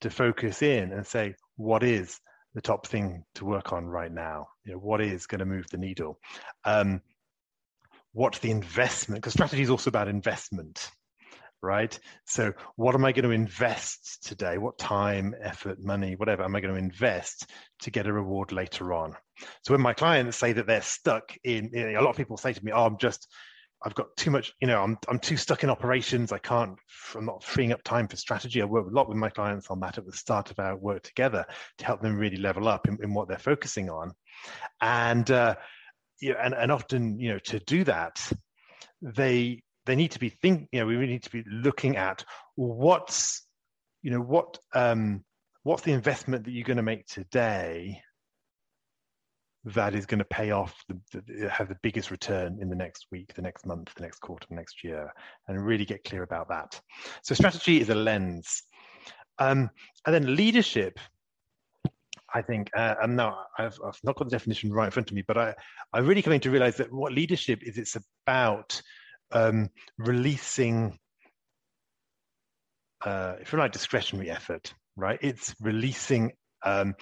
to 0.00 0.10
focus 0.10 0.62
in 0.62 0.92
and 0.92 1.06
say, 1.06 1.34
what 1.56 1.82
is 1.82 2.18
the 2.54 2.60
top 2.60 2.86
thing 2.86 3.24
to 3.36 3.44
work 3.44 3.72
on 3.72 3.86
right 3.86 4.12
now? 4.12 4.48
You 4.64 4.72
know, 4.72 4.78
what 4.78 5.00
is 5.00 5.26
going 5.26 5.40
to 5.40 5.44
move 5.44 5.66
the 5.70 5.78
needle? 5.78 6.18
Um, 6.64 7.00
what's 8.12 8.38
the 8.38 8.50
investment? 8.50 9.20
Because 9.20 9.34
strategy 9.34 9.62
is 9.62 9.70
also 9.70 9.90
about 9.90 10.08
investment 10.08 10.90
right? 11.62 11.98
So, 12.26 12.52
what 12.76 12.94
am 12.94 13.04
I 13.04 13.12
going 13.12 13.24
to 13.24 13.30
invest 13.30 14.22
today? 14.26 14.58
What 14.58 14.78
time, 14.78 15.34
effort, 15.42 15.78
money, 15.80 16.16
whatever 16.16 16.44
am 16.44 16.56
I 16.56 16.60
going 16.60 16.74
to 16.74 16.80
invest 16.80 17.50
to 17.80 17.90
get 17.90 18.06
a 18.06 18.12
reward 18.12 18.52
later 18.52 18.92
on? 18.92 19.14
So, 19.62 19.74
when 19.74 19.80
my 19.80 19.92
clients 19.92 20.36
say 20.36 20.52
that 20.52 20.66
they're 20.66 20.82
stuck 20.82 21.36
in, 21.44 21.70
a 21.74 22.00
lot 22.00 22.10
of 22.10 22.16
people 22.16 22.36
say 22.36 22.52
to 22.52 22.64
me, 22.64 22.72
"Oh, 22.72 22.86
I'm 22.86 22.98
just, 22.98 23.28
I've 23.84 23.94
got 23.94 24.16
too 24.16 24.30
much, 24.30 24.52
you 24.60 24.68
know, 24.68 24.82
I'm 24.82 24.96
I'm 25.08 25.18
too 25.18 25.36
stuck 25.36 25.62
in 25.62 25.70
operations. 25.70 26.32
I 26.32 26.38
can't, 26.38 26.76
I'm 27.14 27.26
not 27.26 27.44
freeing 27.44 27.72
up 27.72 27.82
time 27.82 28.08
for 28.08 28.16
strategy." 28.16 28.62
I 28.62 28.66
work 28.66 28.86
a 28.86 28.94
lot 28.94 29.08
with 29.08 29.18
my 29.18 29.30
clients 29.30 29.68
on 29.70 29.80
that 29.80 29.98
at 29.98 30.06
the 30.06 30.12
start 30.12 30.50
of 30.50 30.58
our 30.58 30.76
work 30.76 31.02
together 31.02 31.44
to 31.78 31.84
help 31.84 32.00
them 32.00 32.16
really 32.16 32.38
level 32.38 32.68
up 32.68 32.88
in, 32.88 32.98
in 33.02 33.14
what 33.14 33.28
they're 33.28 33.38
focusing 33.38 33.90
on, 33.90 34.12
and. 34.80 35.30
Uh, 35.30 35.56
and, 36.22 36.52
and 36.52 36.70
often, 36.70 37.18
you 37.18 37.30
know, 37.30 37.38
to 37.38 37.58
do 37.60 37.82
that, 37.84 38.20
they 39.00 39.62
they 39.90 39.96
need 39.96 40.12
to 40.12 40.20
be 40.20 40.28
think 40.28 40.68
you 40.70 40.78
know 40.78 40.86
we 40.86 40.96
need 40.98 41.24
to 41.24 41.30
be 41.30 41.42
looking 41.50 41.96
at 41.96 42.24
what's 42.54 43.44
you 44.02 44.10
know 44.12 44.20
what 44.20 44.56
um 44.72 45.24
what's 45.64 45.82
the 45.82 45.92
investment 45.92 46.44
that 46.44 46.52
you're 46.52 46.64
going 46.64 46.76
to 46.76 46.82
make 46.82 47.06
today 47.06 48.00
that 49.64 49.94
is 49.94 50.06
going 50.06 50.20
to 50.20 50.24
pay 50.24 50.52
off 50.52 50.74
the, 50.88 50.98
the, 51.12 51.50
have 51.50 51.68
the 51.68 51.76
biggest 51.82 52.10
return 52.10 52.58
in 52.62 52.70
the 52.70 52.76
next 52.76 53.06
week 53.10 53.34
the 53.34 53.42
next 53.42 53.66
month 53.66 53.92
the 53.96 54.02
next 54.02 54.20
quarter 54.20 54.46
the 54.48 54.54
next 54.54 54.84
year 54.84 55.12
and 55.48 55.66
really 55.66 55.84
get 55.84 56.04
clear 56.04 56.22
about 56.22 56.48
that. 56.48 56.80
So 57.22 57.34
strategy 57.34 57.80
is 57.80 57.90
a 57.90 57.94
lens. 57.94 58.62
Um, 59.38 59.70
and 60.06 60.14
then 60.14 60.36
leadership 60.36 60.98
I 62.32 62.42
think, 62.42 62.70
uh, 62.76 62.94
I'm 63.02 63.16
not, 63.16 63.36
I've, 63.58 63.76
I've, 63.84 63.98
not 64.04 64.14
got 64.14 64.26
the 64.26 64.30
definition 64.30 64.72
right 64.72 64.84
in 64.84 64.92
front 64.92 65.10
of 65.10 65.16
me, 65.16 65.24
but 65.26 65.36
I, 65.36 65.54
I'm 65.92 66.06
really 66.06 66.22
coming 66.22 66.38
to 66.40 66.50
realize 66.50 66.76
that 66.76 66.92
what 66.92 67.12
leadership 67.12 67.60
is, 67.64 67.76
it's 67.76 67.96
about 67.96 68.80
um, 69.32 69.70
releasing, 69.98 70.98
uh, 73.04 73.34
if 73.40 73.52
you 73.52 73.58
like, 73.58 73.72
discretionary 73.72 74.30
effort, 74.30 74.74
right? 74.96 75.18
It's 75.22 75.54
releasing. 75.60 76.32
Um, 76.64 76.94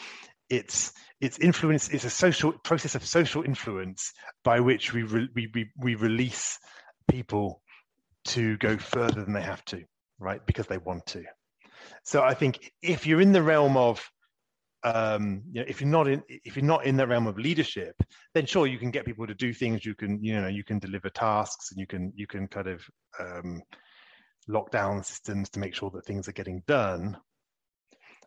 it's 0.50 0.92
it's 1.20 1.38
influence. 1.38 1.88
It's 1.88 2.04
a 2.04 2.10
social 2.10 2.52
process 2.64 2.94
of 2.94 3.04
social 3.04 3.42
influence 3.42 4.12
by 4.44 4.60
which 4.60 4.92
we 4.92 5.02
re, 5.02 5.28
we, 5.34 5.50
we 5.54 5.70
we 5.76 5.94
release 5.94 6.58
people 7.10 7.60
to 8.26 8.56
go 8.58 8.76
further 8.76 9.24
than 9.24 9.32
they 9.32 9.42
have 9.42 9.64
to, 9.66 9.82
right? 10.18 10.44
Because 10.46 10.66
they 10.66 10.78
want 10.78 11.06
to. 11.06 11.24
So 12.04 12.22
I 12.22 12.34
think 12.34 12.72
if 12.82 13.06
you're 13.06 13.20
in 13.20 13.32
the 13.32 13.42
realm 13.42 13.76
of 13.76 14.08
um, 14.84 15.42
you 15.50 15.60
know, 15.60 15.66
if 15.68 15.80
you're 15.80 15.90
not 15.90 16.08
in 16.08 16.22
if 16.28 16.56
you're 16.56 16.64
not 16.64 16.86
in 16.86 16.96
the 16.96 17.06
realm 17.06 17.26
of 17.26 17.38
leadership, 17.38 18.00
then 18.34 18.46
sure 18.46 18.66
you 18.66 18.78
can 18.78 18.90
get 18.90 19.04
people 19.04 19.26
to 19.26 19.34
do 19.34 19.52
things. 19.52 19.84
You 19.84 19.94
can 19.94 20.22
you 20.22 20.40
know 20.40 20.48
you 20.48 20.64
can 20.64 20.78
deliver 20.78 21.10
tasks 21.10 21.70
and 21.70 21.80
you 21.80 21.86
can 21.86 22.12
you 22.14 22.26
can 22.26 22.46
kind 22.46 22.68
of 22.68 22.82
um, 23.18 23.62
lock 24.46 24.70
down 24.70 25.02
systems 25.02 25.50
to 25.50 25.60
make 25.60 25.74
sure 25.74 25.90
that 25.90 26.04
things 26.04 26.28
are 26.28 26.32
getting 26.32 26.62
done. 26.66 27.16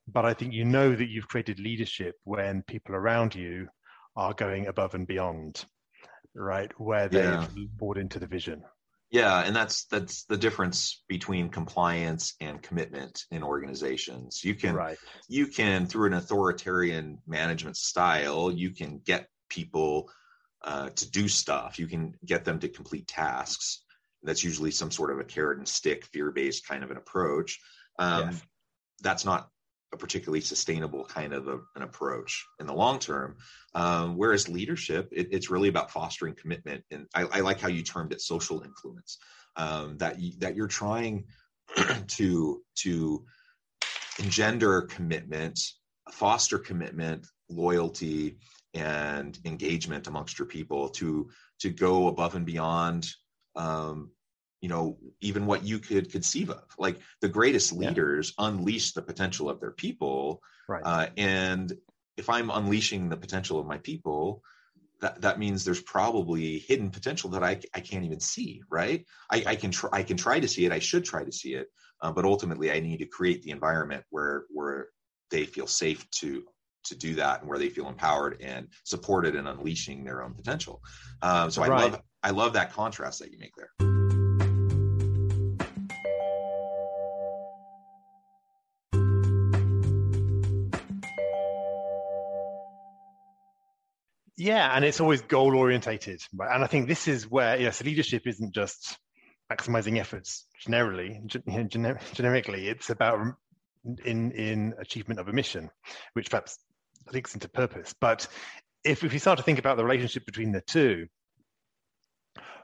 But 0.08 0.25
I 0.25 0.34
think 0.34 0.53
you 0.53 0.65
know 0.65 0.93
that 0.93 1.10
you've 1.10 1.27
created 1.27 1.60
leadership 1.60 2.15
when 2.24 2.63
people 2.63 2.96
around 2.96 3.34
you 3.34 3.67
are 4.15 4.34
going 4.34 4.67
above 4.67 4.93
and 4.93 5.08
beyond, 5.08 5.63
right? 6.36 6.72
Where 6.79 7.08
they've 7.08 7.24
yeah. 7.24 7.48
bought 7.77 7.98
into 7.98 8.20
the 8.20 8.27
vision. 8.27 8.63
Yeah, 9.12 9.41
and 9.41 9.53
that's 9.53 9.86
that's 9.86 10.24
the 10.24 10.38
difference 10.38 11.03
between 11.10 11.50
compliance 11.50 12.34
and 12.39 12.62
commitment 12.62 13.25
in 13.30 13.44
organizations. 13.44 14.41
You 14.41 14.56
can 14.56 14.74
right. 14.74 14.98
you 15.27 15.48
can 15.48 15.86
through 15.86 16.08
an 16.08 16.13
authoritarian 16.13 17.20
management 17.27 17.75
style, 17.75 18.50
you 18.50 18.72
can 18.72 19.01
get 19.03 19.27
people 19.50 20.10
uh, 20.63 20.89
to 20.89 21.12
do 21.12 21.27
stuff. 21.27 21.77
You 21.77 21.88
can 21.88 22.13
get 22.25 22.46
them 22.46 22.60
to 22.60 22.70
complete 22.70 23.06
tasks. 23.06 23.84
That's 24.24 24.46
usually 24.46 24.72
some 24.72 24.91
sort 24.91 25.12
of 25.12 25.20
a 25.20 25.25
carrot 25.25 25.58
and 25.58 25.68
stick, 25.68 26.06
fear 26.06 26.32
based 26.32 26.65
kind 26.65 26.84
of 26.84 26.89
an 26.91 26.98
approach. 26.98 27.60
Um, 28.00 28.30
yes. 28.30 28.41
That's 29.01 29.25
not 29.25 29.50
a 29.93 29.98
particularly 29.98 30.41
sustainable 30.41 31.03
kind 31.05 31.33
of 31.33 31.48
a, 31.48 31.60
an 31.75 31.81
approach 31.81 32.45
in 32.60 32.65
the 32.65 32.74
long 32.74 33.00
term. 33.00 33.36
Um, 33.75 34.17
whereas 34.17 34.48
leadership, 34.48 35.10
it, 35.12 35.27
it's 35.31 35.50
really 35.50 35.69
about 35.69 35.91
fostering 35.91 36.36
commitment, 36.36 36.83
and 36.91 37.07
I, 37.13 37.24
I, 37.24 37.39
like 37.41 37.60
how 37.60 37.67
you 37.67 37.83
termed 37.83 38.12
it 38.13 38.21
social 38.21 38.62
influence. 38.63 39.17
Um, 39.57 39.98
that 39.98 40.19
you, 40.19 40.31
that 40.39 40.55
you're 40.55 40.67
trying 40.67 41.25
to 42.07 42.62
to 42.75 43.25
engender 44.19 44.83
commitment, 44.83 45.60
foster 46.12 46.57
commitment, 46.57 47.27
loyalty, 47.50 48.38
and 48.74 49.38
engagement 49.45 50.07
amongst 50.07 50.39
your 50.39 50.45
people 50.45 50.89
to 50.89 51.29
to 51.60 51.69
go 51.69 52.07
above 52.07 52.36
and 52.36 52.45
beyond 52.45 53.10
um, 53.55 54.12
you 54.62 54.70
know 54.70 54.98
even 55.20 55.46
what 55.46 55.63
you 55.65 55.80
could 55.80 56.12
conceive 56.12 56.50
of 56.50 56.63
like 56.77 57.00
the 57.20 57.27
greatest 57.27 57.74
leaders 57.74 58.34
yeah. 58.38 58.48
unleash 58.48 58.94
the 58.94 59.01
potential 59.01 59.50
of 59.50 59.60
their 59.60 59.72
people 59.72 60.41
right 60.70 60.84
uh, 60.86 61.08
and 61.18 61.74
if 62.15 62.30
i'm 62.30 62.50
unleashing 62.50 63.10
the 63.10 63.18
potential 63.18 63.60
of 63.60 63.65
my 63.65 63.80
people 63.80 64.44
that, 65.01 65.22
that 65.22 65.39
means 65.39 65.65
there's 65.65 65.82
probably 65.82 66.60
hidden 66.60 66.91
potential 66.91 67.32
that 67.32 67.44
I, 67.44 67.60
I 67.74 67.80
can't 67.80 68.06
even 68.06 68.20
see 68.20 68.62
right 68.70 69.03
I, 69.32 69.44
I 69.48 69.56
can 69.56 69.72
try 69.72 69.89
I 69.91 70.03
can 70.03 70.15
try 70.15 70.39
to 70.39 70.48
see 70.48 70.65
it 70.65 70.72
I 70.72 70.80
should 70.80 71.03
try 71.03 71.24
to 71.24 71.32
see 71.32 71.56
it 71.56 71.68
uh, 72.01 72.12
but 72.12 72.24
ultimately 72.24 72.72
I 72.72 72.80
need 72.80 72.98
to 72.98 73.06
create 73.06 73.41
the 73.41 73.51
environment 73.51 74.03
where 74.12 74.44
where 74.50 74.89
they 75.32 75.46
feel 75.46 75.68
safe 75.68 76.08
to 76.12 76.44
to 76.84 76.96
do 76.96 77.15
that 77.15 77.41
and 77.41 77.50
where 77.50 77.60
they 77.60 77.70
feel 77.70 77.88
empowered 77.88 78.41
and 78.41 78.68
supported 78.84 79.36
in 79.36 79.48
unleashing 79.48 80.03
their 80.03 80.22
own 80.22 80.36
potential 80.36 80.82
um, 81.24 81.50
so 81.50 81.63
right. 81.63 81.72
I 81.72 81.84
love 81.84 82.01
I 82.24 82.30
love 82.30 82.53
that 82.53 82.72
contrast 82.72 83.20
that 83.20 83.32
you 83.32 83.39
make 83.39 83.56
there. 83.56 83.90
Yeah, 94.41 94.75
and 94.75 94.83
it's 94.83 95.00
always 95.00 95.21
goal 95.21 95.55
orientated, 95.55 96.19
right? 96.33 96.50
And 96.51 96.63
I 96.63 96.67
think 96.67 96.88
this 96.88 97.07
is 97.07 97.29
where 97.29 97.62
yes, 97.62 97.83
leadership 97.83 98.24
isn't 98.25 98.55
just 98.55 98.98
maximizing 99.53 100.00
efforts 100.00 100.48
generally, 100.65 101.21
gener- 101.27 102.01
generically. 102.15 102.67
It's 102.67 102.89
about 102.89 103.19
in 104.03 104.31
in 104.31 104.74
achievement 104.79 105.19
of 105.19 105.27
a 105.27 105.31
mission, 105.31 105.69
which 106.13 106.31
perhaps 106.31 106.57
links 107.13 107.36
into 107.36 107.50
purpose. 107.50 107.93
But 108.01 108.25
if 108.83 109.03
if 109.03 109.13
you 109.13 109.19
start 109.19 109.38
to 109.38 109.43
think 109.43 109.60
about 109.60 109.77
the 109.77 109.83
relationship 109.83 110.25
between 110.25 110.53
the 110.53 110.62
two, 110.62 111.05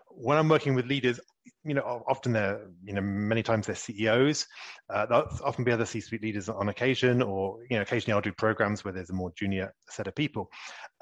when 0.08 0.40
I'm 0.40 0.50
working 0.50 0.74
with 0.74 0.88
leaders, 0.88 1.20
you 1.68 1.74
know, 1.74 2.04
often 2.08 2.32
they're, 2.32 2.68
you 2.84 2.94
know, 2.94 3.02
many 3.02 3.44
times 3.44 3.68
they're 3.68 3.76
CEOs. 3.76 4.48
Uh, 4.90 5.06
often 5.44 5.64
be 5.64 5.72
other 5.72 5.86
C-suite 5.86 6.24
leaders 6.24 6.50
on 6.50 6.70
occasion, 6.70 7.22
or 7.22 7.60
you 7.70 7.76
know, 7.76 7.82
occasionally 7.82 8.16
I'll 8.16 8.22
do 8.22 8.32
programs 8.32 8.86
where 8.86 8.94
there's 8.94 9.10
a 9.10 9.14
more 9.14 9.32
junior 9.38 9.74
set 9.90 10.08
of 10.08 10.16
people. 10.16 10.50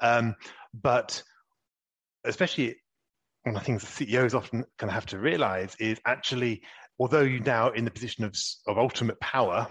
Um, 0.00 0.34
but 0.74 1.22
especially 2.24 2.76
one 3.44 3.54
of 3.54 3.62
the 3.62 3.66
things 3.66 3.82
the 3.82 4.04
CEOs 4.06 4.34
often 4.34 4.64
kind 4.76 4.90
of 4.90 4.94
have 4.94 5.06
to 5.06 5.18
realize 5.18 5.76
is 5.78 6.00
actually, 6.04 6.62
although 6.98 7.20
you're 7.20 7.42
now 7.42 7.70
in 7.70 7.84
the 7.84 7.90
position 7.90 8.24
of, 8.24 8.36
of 8.66 8.76
ultimate 8.76 9.20
power, 9.20 9.68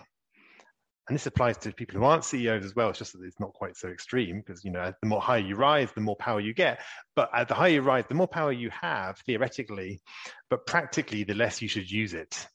and 1.07 1.15
this 1.15 1.27
applies 1.27 1.57
to 1.57 1.71
people 1.71 1.99
who 1.99 2.05
aren't 2.05 2.25
CEOs 2.25 2.65
as 2.65 2.75
well. 2.75 2.89
It's 2.89 2.97
just 2.97 3.13
that 3.13 3.23
it's 3.23 3.39
not 3.39 3.53
quite 3.53 3.77
so 3.77 3.89
extreme 3.89 4.41
because 4.41 4.63
you 4.63 4.71
know 4.71 4.91
the 5.01 5.07
more 5.07 5.21
higher 5.21 5.39
you 5.39 5.55
rise, 5.55 5.91
the 5.93 6.01
more 6.01 6.15
power 6.15 6.39
you 6.39 6.53
get. 6.53 6.81
But 7.15 7.29
at 7.33 7.47
the 7.47 7.53
higher 7.53 7.73
you 7.73 7.81
rise, 7.81 8.05
the 8.09 8.15
more 8.15 8.27
power 8.27 8.51
you 8.51 8.71
have 8.71 9.19
theoretically, 9.19 10.01
but 10.49 10.65
practically, 10.65 11.23
the 11.23 11.35
less 11.35 11.61
you 11.61 11.67
should 11.67 11.89
use 11.89 12.13
it. 12.13 12.47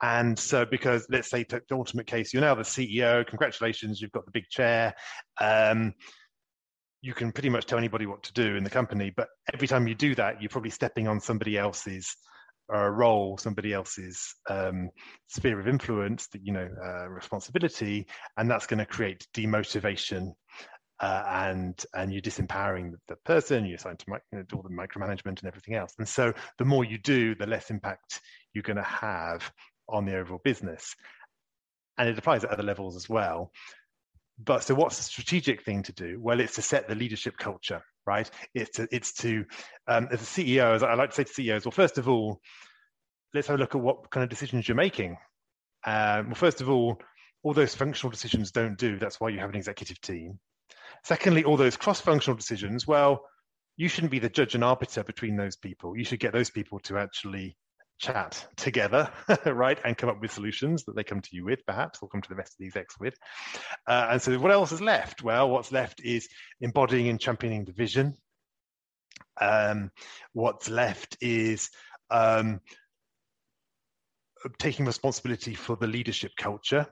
And 0.00 0.38
so, 0.38 0.64
because 0.64 1.06
let's 1.10 1.30
say 1.30 1.44
the 1.44 1.62
ultimate 1.70 2.06
case, 2.06 2.32
you're 2.32 2.40
now 2.40 2.54
the 2.54 2.62
CEO. 2.62 3.26
Congratulations, 3.26 4.00
you've 4.00 4.12
got 4.12 4.24
the 4.24 4.32
big 4.32 4.48
chair. 4.48 4.94
Um, 5.40 5.94
you 7.02 7.12
can 7.12 7.30
pretty 7.30 7.50
much 7.50 7.66
tell 7.66 7.78
anybody 7.78 8.06
what 8.06 8.22
to 8.22 8.32
do 8.32 8.56
in 8.56 8.64
the 8.64 8.70
company, 8.70 9.12
but 9.14 9.28
every 9.52 9.68
time 9.68 9.86
you 9.86 9.94
do 9.94 10.14
that, 10.14 10.40
you're 10.40 10.48
probably 10.48 10.70
stepping 10.70 11.08
on 11.08 11.20
somebody 11.20 11.58
else's 11.58 12.16
uh, 12.72 12.88
role, 12.88 13.38
somebody 13.38 13.72
else's 13.72 14.34
um, 14.48 14.90
sphere 15.28 15.60
of 15.60 15.68
influence, 15.68 16.28
you 16.40 16.52
know, 16.52 16.68
uh, 16.84 17.08
responsibility, 17.08 18.06
and 18.36 18.50
that's 18.50 18.66
going 18.66 18.78
to 18.78 18.86
create 18.86 19.26
demotivation. 19.34 20.32
Uh, 21.00 21.24
and 21.28 21.84
and 21.94 22.12
you're 22.12 22.22
disempowering 22.22 22.92
the 23.08 23.16
person. 23.24 23.66
You're 23.66 23.78
starting 23.78 23.98
to 23.98 24.20
you 24.30 24.38
know, 24.38 24.44
do 24.44 24.56
all 24.56 24.62
the 24.62 24.68
micromanagement 24.68 25.40
and 25.40 25.46
everything 25.46 25.74
else. 25.74 25.92
And 25.98 26.08
so, 26.08 26.32
the 26.58 26.64
more 26.64 26.84
you 26.84 26.98
do, 26.98 27.34
the 27.34 27.46
less 27.46 27.70
impact 27.70 28.20
you're 28.54 28.62
going 28.62 28.76
to 28.76 28.82
have 28.82 29.50
on 29.88 30.04
the 30.04 30.16
overall 30.16 30.40
business. 30.44 30.94
And 31.98 32.08
it 32.08 32.18
applies 32.18 32.44
at 32.44 32.50
other 32.50 32.62
levels 32.62 32.94
as 32.94 33.08
well. 33.08 33.50
But 34.38 34.62
so, 34.62 34.74
what's 34.76 34.98
the 34.98 35.02
strategic 35.02 35.64
thing 35.64 35.82
to 35.84 35.92
do? 35.92 36.18
Well, 36.20 36.38
it's 36.38 36.54
to 36.54 36.62
set 36.62 36.88
the 36.88 36.94
leadership 36.94 37.36
culture 37.36 37.82
right? 38.06 38.30
It's 38.54 38.76
to, 38.76 38.88
it's 38.90 39.12
to 39.14 39.44
um, 39.86 40.08
as 40.10 40.22
a 40.22 40.24
CEO, 40.24 40.74
as 40.74 40.82
I 40.82 40.94
like 40.94 41.10
to 41.10 41.16
say 41.16 41.24
to 41.24 41.32
CEOs, 41.32 41.64
well, 41.64 41.72
first 41.72 41.98
of 41.98 42.08
all, 42.08 42.40
let's 43.34 43.48
have 43.48 43.56
a 43.56 43.60
look 43.60 43.74
at 43.74 43.80
what 43.80 44.10
kind 44.10 44.24
of 44.24 44.30
decisions 44.30 44.68
you're 44.68 44.76
making. 44.76 45.16
Um, 45.86 46.26
well, 46.26 46.34
first 46.34 46.60
of 46.60 46.68
all, 46.68 47.00
all 47.42 47.54
those 47.54 47.74
functional 47.74 48.10
decisions 48.10 48.52
don't 48.52 48.78
do. 48.78 48.98
That's 48.98 49.20
why 49.20 49.30
you 49.30 49.40
have 49.40 49.50
an 49.50 49.56
executive 49.56 50.00
team. 50.00 50.38
Secondly, 51.04 51.44
all 51.44 51.56
those 51.56 51.76
cross-functional 51.76 52.36
decisions, 52.36 52.86
well, 52.86 53.22
you 53.76 53.88
shouldn't 53.88 54.12
be 54.12 54.18
the 54.18 54.28
judge 54.28 54.54
and 54.54 54.62
arbiter 54.62 55.02
between 55.02 55.36
those 55.36 55.56
people. 55.56 55.96
You 55.96 56.04
should 56.04 56.20
get 56.20 56.32
those 56.32 56.50
people 56.50 56.78
to 56.80 56.98
actually 56.98 57.56
chat 57.98 58.46
together, 58.56 59.10
right, 59.46 59.78
and 59.84 59.96
come 59.96 60.08
up 60.08 60.20
with 60.20 60.32
solutions 60.32 60.84
that 60.84 60.96
they 60.96 61.04
come 61.04 61.20
to 61.20 61.28
you 61.32 61.44
with, 61.44 61.64
perhaps, 61.66 62.00
or 62.02 62.08
come 62.08 62.22
to 62.22 62.28
the 62.28 62.34
rest 62.34 62.54
of 62.54 62.58
these 62.58 62.76
execs 62.76 62.98
with. 62.98 63.14
Uh, 63.86 64.08
and 64.10 64.22
so, 64.22 64.38
what 64.38 64.52
else 64.52 64.72
is 64.72 64.80
left? 64.80 65.22
Well, 65.22 65.50
what's 65.50 65.72
left 65.72 66.00
is 66.04 66.28
embodying 66.60 67.08
and 67.08 67.20
championing 67.20 67.64
the 67.64 67.72
vision. 67.72 68.16
Um, 69.40 69.90
what's 70.32 70.68
left 70.68 71.16
is 71.20 71.70
um, 72.10 72.60
taking 74.58 74.86
responsibility 74.86 75.54
for 75.54 75.76
the 75.76 75.86
leadership 75.86 76.32
culture 76.36 76.86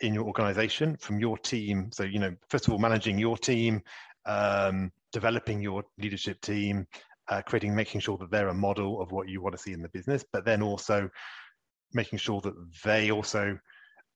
in 0.00 0.14
your 0.14 0.24
organization 0.24 0.96
from 0.96 1.18
your 1.20 1.38
team. 1.38 1.90
So, 1.92 2.04
you 2.04 2.18
know, 2.18 2.34
first 2.48 2.66
of 2.66 2.72
all, 2.72 2.78
managing 2.78 3.18
your 3.18 3.36
team, 3.36 3.82
um, 4.26 4.92
developing 5.12 5.60
your 5.60 5.84
leadership 5.98 6.40
team, 6.40 6.86
uh, 7.30 7.40
creating, 7.42 7.74
making 7.74 8.00
sure 8.00 8.18
that 8.18 8.30
they're 8.30 8.48
a 8.48 8.54
model 8.54 9.00
of 9.00 9.12
what 9.12 9.28
you 9.28 9.40
want 9.40 9.56
to 9.56 9.62
see 9.62 9.72
in 9.72 9.82
the 9.82 9.88
business, 9.88 10.24
but 10.32 10.44
then 10.44 10.62
also 10.62 11.08
making 11.92 12.18
sure 12.18 12.40
that 12.40 12.54
they 12.84 13.10
also 13.10 13.58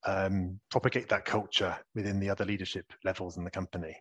um, 0.05 0.59
propagate 0.71 1.09
that 1.09 1.25
culture 1.25 1.77
within 1.95 2.21
the 2.21 2.29
other 2.29 2.45
leadership 2.45 2.85
levels 3.05 3.37
in 3.37 3.45
the 3.45 3.51
company. 3.51 3.97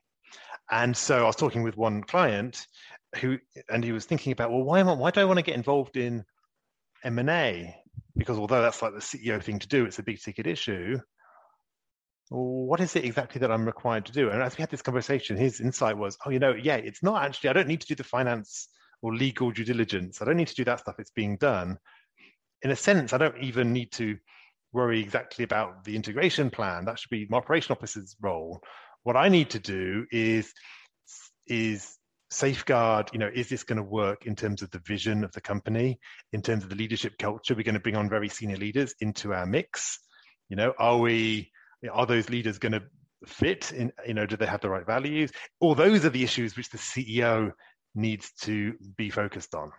And 0.72 0.96
so 0.96 1.24
I 1.24 1.28
was 1.28 1.36
talking 1.36 1.64
with 1.64 1.78
one 1.78 2.04
client 2.04 2.66
who, 3.20 3.38
and 3.70 3.84
he 3.84 3.92
was 3.92 4.06
thinking 4.06 4.32
about, 4.32 4.52
well, 4.52 4.64
why, 4.64 4.80
am 4.80 4.90
I, 4.90 4.94
why 4.94 5.12
do 5.12 5.22
I 5.22 5.26
want 5.26 5.38
to 5.38 5.44
get 5.44 5.56
involved 5.56 5.98
in 5.98 6.24
M&A? 7.04 7.76
Because 8.18 8.38
although 8.38 8.62
that's 8.62 8.82
like 8.82 8.94
the 8.94 9.00
CEO 9.00 9.42
thing 9.42 9.60
to 9.60 9.68
do, 9.68 9.86
it's 9.86 10.00
a 10.00 10.04
big 10.04 10.20
ticket 10.20 10.48
issue. 10.48 11.00
What 12.30 12.80
is 12.80 12.96
it 12.96 13.06
exactly 13.06 13.40
that 13.40 13.52
I'm 13.52 13.66
required 13.66 14.06
to 14.08 14.12
do? 14.12 14.30
And 14.30 14.42
as 14.42 14.58
we 14.58 14.62
had 14.62 14.72
this 14.72 14.82
conversation, 14.82 15.38
his 15.38 15.62
insight 15.62 15.98
was, 15.98 16.18
oh, 16.26 16.32
you 16.32 16.40
know, 16.40 16.54
yeah, 16.54 16.78
it's 16.78 17.04
not 17.04 17.24
actually, 17.24 17.52
I 17.52 17.54
don't 17.54 17.68
need 17.68 17.82
to 17.82 17.88
do 17.88 17.96
the 17.96 18.04
finance 18.04 18.70
or 19.04 19.14
legal 19.14 19.52
due 19.52 19.66
diligence. 19.66 20.22
I 20.22 20.26
don't 20.26 20.38
need 20.38 20.48
to 20.48 20.56
do 20.56 20.64
that 20.64 20.80
stuff. 20.80 20.96
It's 20.98 21.12
being 21.12 21.38
done. 21.38 21.78
In 22.64 22.72
a 22.72 22.76
sense, 22.76 23.14
I 23.14 23.18
don't 23.18 23.38
even 23.40 23.74
need 23.74 23.92
to 23.94 24.18
worry 24.72 25.02
exactly 25.02 25.44
about 25.44 25.84
the 25.84 25.96
integration 25.96 26.50
plan. 26.50 26.86
That 26.86 26.98
should 26.98 27.10
be 27.12 27.28
my 27.30 27.38
operation 27.38 27.74
officer's 27.74 28.16
role. 28.22 28.64
What 29.04 29.18
I 29.18 29.28
need 29.28 29.52
to 29.52 29.60
do 29.60 30.06
is 30.12 30.52
is 31.46 31.98
safeguard 32.32 33.10
you 33.14 33.20
know 33.20 33.30
is 33.32 33.48
this 33.48 33.64
going 33.64 33.78
to 33.78 33.84
work 33.84 34.26
in 34.26 34.36
terms 34.36 34.64
of 34.64 34.72
the 34.72 34.82
vision 34.88 35.24
of 35.24 35.32
the 35.34 35.42
company 35.42 36.00
in 36.32 36.42
terms 36.42 36.64
of 36.64 36.70
the 36.70 36.76
leadership 36.76 37.14
culture 37.20 37.54
we're 37.54 37.62
going 37.62 37.76
to 37.76 37.82
bring 37.82 37.96
on 37.96 38.10
very 38.10 38.28
senior 38.28 38.58
leaders 38.58 38.96
into 39.02 39.34
our 39.34 39.46
mix 39.46 40.00
you 40.50 40.56
know 40.56 40.74
are 40.80 40.98
we 40.98 41.52
are 41.92 42.08
those 42.08 42.32
leaders 42.32 42.58
going 42.58 42.72
to 42.72 42.82
fit 43.28 43.72
in 43.72 43.92
you 44.08 44.16
know 44.16 44.26
do 44.26 44.36
they 44.36 44.48
have 44.48 44.62
the 44.62 44.70
right 44.70 44.88
values 44.88 45.32
all 45.60 45.76
those 45.76 46.06
are 46.06 46.10
the 46.10 46.24
issues 46.24 46.58
which 46.58 46.70
the 46.70 46.78
ceo 46.78 47.52
needs 47.96 48.32
to 48.42 48.74
be 48.98 49.10
focused 49.10 49.56
on. 49.56 49.72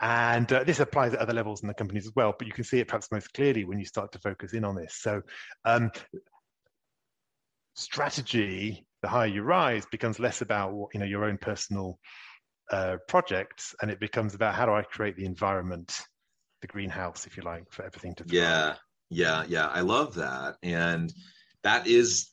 And 0.00 0.50
uh, 0.52 0.64
this 0.64 0.80
applies 0.80 1.12
at 1.12 1.18
other 1.18 1.34
levels 1.34 1.62
in 1.62 1.68
the 1.68 1.74
companies 1.74 2.06
as 2.06 2.12
well, 2.16 2.34
but 2.38 2.46
you 2.46 2.54
can 2.54 2.64
see 2.64 2.78
it 2.78 2.88
perhaps 2.88 3.12
most 3.12 3.32
clearly 3.34 3.64
when 3.64 3.78
you 3.78 3.84
start 3.84 4.12
to 4.12 4.18
focus 4.18 4.54
in 4.54 4.64
on 4.64 4.74
this. 4.74 4.94
So, 4.94 5.20
um, 5.66 5.90
strategy, 7.74 8.86
the 9.02 9.08
higher 9.08 9.26
you 9.26 9.42
rise, 9.42 9.84
becomes 9.90 10.18
less 10.18 10.40
about 10.40 10.72
what, 10.72 10.94
you 10.94 11.00
know 11.00 11.06
your 11.06 11.24
own 11.24 11.36
personal 11.36 11.98
uh, 12.70 12.96
projects, 13.08 13.74
and 13.82 13.90
it 13.90 14.00
becomes 14.00 14.34
about 14.34 14.54
how 14.54 14.64
do 14.64 14.72
I 14.72 14.82
create 14.82 15.16
the 15.16 15.26
environment, 15.26 16.00
the 16.62 16.66
greenhouse, 16.66 17.26
if 17.26 17.36
you 17.36 17.42
like, 17.42 17.64
for 17.70 17.84
everything 17.84 18.14
to. 18.16 18.24
Thrive. 18.24 18.34
Yeah, 18.34 18.74
yeah, 19.10 19.44
yeah. 19.48 19.66
I 19.66 19.80
love 19.80 20.14
that, 20.14 20.56
and 20.62 21.12
that 21.62 21.86
is 21.86 22.28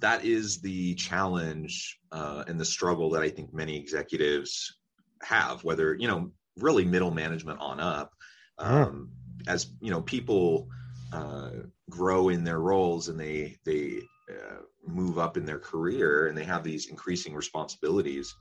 that 0.00 0.24
is 0.24 0.60
the 0.60 0.94
challenge 0.94 1.98
uh, 2.12 2.44
and 2.46 2.58
the 2.60 2.64
struggle 2.64 3.10
that 3.10 3.22
I 3.22 3.28
think 3.28 3.52
many 3.52 3.76
executives 3.76 4.78
have, 5.22 5.64
whether, 5.64 5.94
you 5.94 6.06
know, 6.06 6.30
really 6.56 6.84
middle 6.84 7.10
management 7.10 7.60
on 7.60 7.80
up. 7.80 8.12
Um, 8.58 9.10
as, 9.46 9.70
you 9.80 9.90
know, 9.90 10.02
people 10.02 10.68
uh, 11.12 11.50
grow 11.90 12.28
in 12.28 12.44
their 12.44 12.60
roles 12.60 13.08
and 13.08 13.18
they, 13.18 13.56
they 13.64 14.02
uh, 14.30 14.62
move 14.86 15.18
up 15.18 15.36
in 15.36 15.44
their 15.44 15.58
career 15.58 16.26
and 16.26 16.36
they 16.36 16.44
have 16.44 16.62
these 16.62 16.86
increasing 16.86 17.34
responsibilities, 17.34 18.34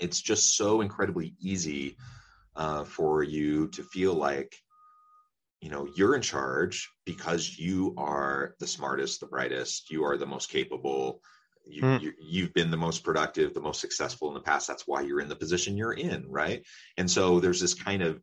it's 0.00 0.20
just 0.20 0.56
so 0.56 0.80
incredibly 0.80 1.34
easy 1.40 1.96
uh, 2.56 2.84
for 2.84 3.22
you 3.22 3.68
to 3.68 3.82
feel 3.82 4.14
like 4.14 4.56
you 5.66 5.72
know 5.72 5.88
you're 5.96 6.14
in 6.14 6.22
charge 6.22 6.92
because 7.04 7.58
you 7.58 7.92
are 7.96 8.54
the 8.60 8.68
smartest 8.68 9.18
the 9.18 9.26
brightest 9.26 9.90
you 9.90 10.04
are 10.04 10.16
the 10.16 10.24
most 10.24 10.48
capable 10.48 11.20
you, 11.64 11.82
mm. 11.82 12.00
you, 12.00 12.12
you've 12.20 12.54
been 12.54 12.70
the 12.70 12.76
most 12.76 13.02
productive 13.02 13.52
the 13.52 13.60
most 13.60 13.80
successful 13.80 14.28
in 14.28 14.34
the 14.34 14.40
past 14.40 14.68
that's 14.68 14.86
why 14.86 15.00
you're 15.00 15.20
in 15.20 15.28
the 15.28 15.34
position 15.34 15.76
you're 15.76 15.92
in 15.92 16.24
right 16.28 16.62
and 16.96 17.10
so 17.10 17.40
there's 17.40 17.60
this 17.60 17.74
kind 17.74 18.00
of 18.00 18.22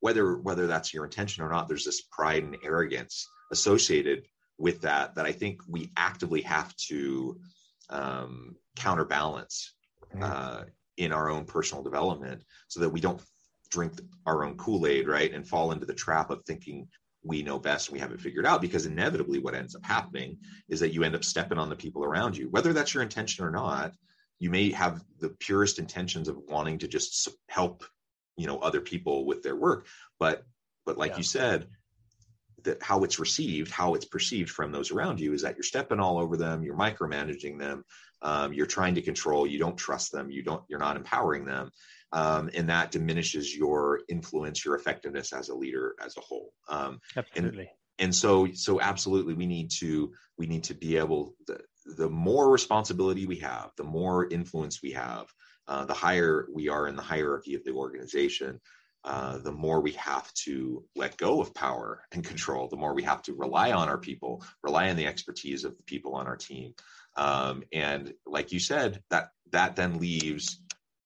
whether 0.00 0.36
whether 0.36 0.66
that's 0.66 0.92
your 0.92 1.06
intention 1.06 1.42
or 1.42 1.48
not 1.48 1.66
there's 1.66 1.86
this 1.86 2.02
pride 2.02 2.42
and 2.42 2.58
arrogance 2.62 3.26
associated 3.50 4.26
with 4.58 4.82
that 4.82 5.14
that 5.14 5.24
i 5.24 5.32
think 5.32 5.62
we 5.66 5.90
actively 5.96 6.42
have 6.42 6.76
to 6.76 7.40
um, 7.88 8.54
counterbalance 8.76 9.72
mm. 10.14 10.22
uh, 10.22 10.64
in 10.98 11.10
our 11.10 11.30
own 11.30 11.46
personal 11.46 11.82
development 11.82 12.44
so 12.68 12.80
that 12.80 12.90
we 12.90 13.00
don't 13.00 13.22
drink 13.72 13.94
our 14.26 14.44
own 14.44 14.56
Kool-Aid, 14.56 15.08
right? 15.08 15.32
And 15.32 15.48
fall 15.48 15.72
into 15.72 15.86
the 15.86 15.94
trap 15.94 16.30
of 16.30 16.44
thinking 16.44 16.86
we 17.24 17.42
know 17.42 17.58
best 17.58 17.88
and 17.88 17.94
we 17.94 18.00
have 18.00 18.12
it 18.12 18.20
figured 18.20 18.46
out 18.46 18.60
because 18.60 18.84
inevitably 18.86 19.38
what 19.38 19.54
ends 19.54 19.74
up 19.74 19.84
happening 19.84 20.36
is 20.68 20.80
that 20.80 20.92
you 20.92 21.02
end 21.02 21.14
up 21.14 21.24
stepping 21.24 21.58
on 21.58 21.70
the 21.70 21.76
people 21.76 22.04
around 22.04 22.36
you. 22.36 22.48
Whether 22.50 22.72
that's 22.72 22.92
your 22.92 23.02
intention 23.02 23.44
or 23.44 23.50
not, 23.50 23.92
you 24.38 24.50
may 24.50 24.70
have 24.72 25.02
the 25.20 25.30
purest 25.30 25.78
intentions 25.78 26.28
of 26.28 26.36
wanting 26.48 26.78
to 26.78 26.88
just 26.88 27.28
help, 27.48 27.84
you 28.36 28.46
know, 28.46 28.58
other 28.58 28.80
people 28.80 29.24
with 29.24 29.42
their 29.42 29.56
work, 29.56 29.86
but 30.18 30.42
but 30.84 30.98
like 30.98 31.12
yeah. 31.12 31.18
you 31.18 31.22
said, 31.22 31.68
that 32.64 32.82
how 32.82 33.04
it's 33.04 33.18
received, 33.18 33.70
how 33.70 33.94
it's 33.94 34.04
perceived 34.04 34.50
from 34.50 34.72
those 34.72 34.90
around 34.90 35.20
you 35.20 35.32
is 35.32 35.42
that 35.42 35.56
you're 35.56 35.62
stepping 35.62 36.00
all 36.00 36.18
over 36.18 36.36
them, 36.36 36.62
you're 36.62 36.76
micromanaging 36.76 37.58
them, 37.58 37.84
um, 38.22 38.52
you're 38.52 38.66
trying 38.66 38.94
to 38.94 39.02
control, 39.02 39.46
you 39.46 39.58
don't 39.58 39.76
trust 39.76 40.12
them, 40.12 40.30
you 40.30 40.42
don't, 40.42 40.62
you're 40.68 40.78
not 40.78 40.96
empowering 40.96 41.44
them, 41.44 41.70
um, 42.12 42.50
and 42.54 42.68
that 42.68 42.90
diminishes 42.90 43.54
your 43.54 44.00
influence, 44.08 44.64
your 44.64 44.76
effectiveness 44.76 45.32
as 45.32 45.48
a 45.48 45.54
leader 45.54 45.94
as 46.04 46.16
a 46.16 46.20
whole. 46.20 46.52
Um, 46.68 47.00
absolutely. 47.16 47.60
And, 47.60 47.68
and 47.98 48.14
so, 48.14 48.48
so 48.52 48.80
absolutely, 48.80 49.34
we 49.34 49.46
need 49.46 49.70
to 49.78 50.12
we 50.38 50.46
need 50.46 50.64
to 50.64 50.74
be 50.74 50.96
able 50.96 51.34
the 51.46 51.60
the 51.96 52.08
more 52.08 52.50
responsibility 52.50 53.26
we 53.26 53.36
have, 53.36 53.70
the 53.76 53.84
more 53.84 54.28
influence 54.28 54.82
we 54.82 54.92
have, 54.92 55.26
uh, 55.66 55.84
the 55.84 55.94
higher 55.94 56.46
we 56.52 56.68
are 56.68 56.86
in 56.86 56.96
the 56.96 57.02
hierarchy 57.02 57.54
of 57.54 57.64
the 57.64 57.72
organization. 57.72 58.60
Uh, 59.04 59.38
the 59.38 59.50
more 59.50 59.80
we 59.80 59.90
have 59.92 60.32
to 60.34 60.84
let 60.94 61.16
go 61.16 61.40
of 61.40 61.52
power 61.54 62.04
and 62.12 62.22
control, 62.22 62.68
the 62.68 62.76
more 62.76 62.94
we 62.94 63.02
have 63.02 63.20
to 63.20 63.34
rely 63.34 63.72
on 63.72 63.88
our 63.88 63.98
people, 63.98 64.44
rely 64.62 64.90
on 64.90 64.96
the 64.96 65.08
expertise 65.08 65.64
of 65.64 65.76
the 65.76 65.82
people 65.82 66.14
on 66.14 66.28
our 66.28 66.36
team. 66.36 66.72
Um, 67.16 67.64
and 67.72 68.14
like 68.26 68.52
you 68.52 68.60
said, 68.60 69.02
that 69.10 69.30
that 69.50 69.74
then 69.74 69.98
leaves 69.98 70.62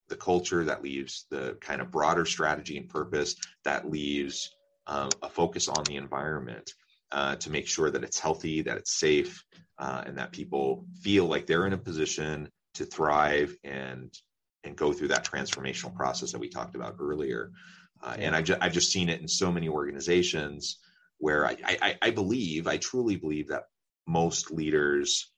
the 0.08 0.16
culture, 0.16 0.64
that 0.64 0.82
leaves 0.82 1.26
the 1.30 1.56
kind 1.60 1.80
of 1.80 1.90
broader 1.90 2.24
strategy 2.24 2.76
and 2.76 2.88
purpose, 2.88 3.36
that 3.64 3.90
leaves 3.90 4.50
uh, 4.86 5.08
a 5.22 5.28
focus 5.28 5.68
on 5.68 5.84
the 5.84 5.96
environment 5.96 6.72
uh, 7.12 7.36
to 7.36 7.50
make 7.50 7.66
sure 7.66 7.90
that 7.90 8.04
it's 8.04 8.18
healthy, 8.18 8.62
that 8.62 8.76
it's 8.76 8.94
safe, 8.94 9.44
uh, 9.78 10.02
and 10.06 10.18
that 10.18 10.32
people 10.32 10.86
feel 11.02 11.26
like 11.26 11.46
they're 11.46 11.66
in 11.66 11.72
a 11.72 11.78
position 11.78 12.48
to 12.74 12.84
thrive 12.84 13.56
and 13.64 14.12
and 14.64 14.76
go 14.76 14.92
through 14.92 15.08
that 15.08 15.24
transformational 15.24 15.94
process 15.94 16.32
that 16.32 16.40
we 16.40 16.48
talked 16.48 16.74
about 16.74 16.96
earlier. 16.98 17.52
Uh, 18.02 18.16
and 18.18 18.34
I've 18.34 18.44
just, 18.44 18.60
I've 18.60 18.72
just 18.72 18.90
seen 18.90 19.08
it 19.08 19.20
in 19.20 19.28
so 19.28 19.52
many 19.52 19.68
organizations 19.68 20.78
where 21.18 21.46
I, 21.46 21.56
I, 21.64 21.98
I 22.02 22.10
believe, 22.10 22.66
I 22.66 22.76
truly 22.76 23.14
believe 23.14 23.48
that 23.48 23.64
most 24.06 24.50
leaders 24.50 25.30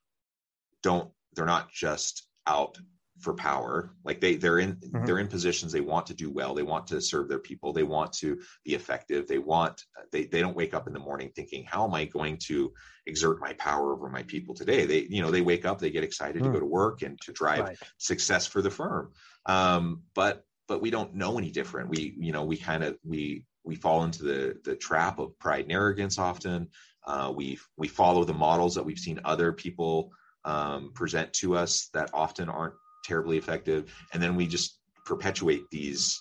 don't, 0.83 1.11
they're 1.35 1.44
not 1.44 1.70
just 1.70 2.26
out 2.46 2.78
for 3.20 3.35
power. 3.35 3.90
Like 4.04 4.20
they 4.20 4.37
they're 4.37 4.59
in 4.59 4.76
mm-hmm. 4.76 5.04
they're 5.04 5.18
in 5.18 5.28
positions 5.28 5.72
they 5.72 5.81
want 5.81 6.07
to 6.07 6.14
do 6.14 6.31
well. 6.31 6.54
They 6.54 6.62
want 6.62 6.87
to 6.88 7.00
serve 7.00 7.28
their 7.28 7.38
people. 7.38 7.72
They 7.72 7.83
want 7.83 8.12
to 8.14 8.40
be 8.64 8.74
effective. 8.74 9.26
They 9.26 9.38
want 9.38 9.85
they 10.12 10.24
they 10.24 10.40
don't 10.40 10.57
wake 10.57 10.74
up 10.74 10.87
in 10.87 10.92
the 10.92 10.98
morning 10.98 11.31
thinking 11.35 11.64
how 11.64 11.85
am 11.85 11.94
i 11.94 12.04
going 12.04 12.38
to 12.48 12.72
exert 13.07 13.40
my 13.40 13.52
power 13.54 13.92
over 13.92 14.09
my 14.09 14.22
people 14.24 14.54
today? 14.54 14.87
They 14.87 15.07
you 15.09 15.22
know 15.22 15.31
they 15.31 15.40
wake 15.40 15.64
up 15.64 15.78
they 15.78 15.90
get 15.90 16.04
excited 16.04 16.42
mm. 16.42 16.46
to 16.46 16.52
go 16.52 16.61
to 16.61 16.66
work 16.66 17.02
and 17.02 17.20
to 17.22 17.33
drive 17.33 17.61
right. 17.61 17.78
success 17.98 18.46
for 18.46 18.62
the 18.62 18.70
firm. 18.70 19.12
Um, 19.46 20.02
but 20.14 20.44
but 20.68 20.81
we 20.81 20.90
don't 20.90 21.14
know 21.14 21.38
any 21.38 21.50
different. 21.50 21.90
We 21.90 22.14
you 22.18 22.33
know 22.33 22.44
we 22.44 22.57
kind 22.57 22.85
of 22.85 22.96
we 23.04 23.44
we 23.64 23.74
fall 23.74 24.04
into 24.04 24.22
the 24.22 24.59
the 24.64 24.76
trap 24.76 25.18
of 25.18 25.38
pride 25.38 25.64
and 25.64 25.72
arrogance 25.72 26.18
often. 26.18 26.68
Uh, 27.07 27.33
we 27.35 27.59
we 27.76 27.88
follow 27.88 28.24
the 28.24 28.35
models 28.35 28.74
that 28.74 28.85
we've 28.85 28.98
seen 28.98 29.20
other 29.24 29.52
people 29.52 30.12
um, 30.44 30.92
present 30.94 31.33
to 31.35 31.57
us 31.57 31.88
that 31.94 32.11
often 32.12 32.48
aren't 32.48 32.74
terribly 33.04 33.38
effective. 33.38 33.92
And 34.12 34.22
then 34.22 34.37
we 34.37 34.46
just 34.46 34.78
perpetuate 35.04 35.64
these 35.70 36.20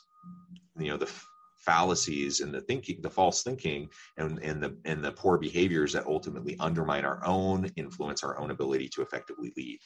you 0.78 0.90
know 0.90 0.98
the 0.98 1.12
fallacies 1.58 2.40
and 2.40 2.54
the 2.54 2.62
thinking 2.62 3.02
the 3.02 3.10
false 3.10 3.44
thinking 3.44 3.90
and, 4.18 4.40
and 4.40 4.64
the 4.64 4.78
and 4.86 5.04
the 5.04 5.12
poor 5.12 5.38
behaviors 5.38 5.92
that 5.92 6.06
ultimately 6.06 6.56
undermine 6.60 7.04
our 7.04 7.26
own 7.26 7.70
influence 7.76 8.24
our 8.24 8.40
own 8.40 8.52
ability 8.52 8.88
to 8.88 9.02
effectively 9.02 9.52
lead. 9.58 9.80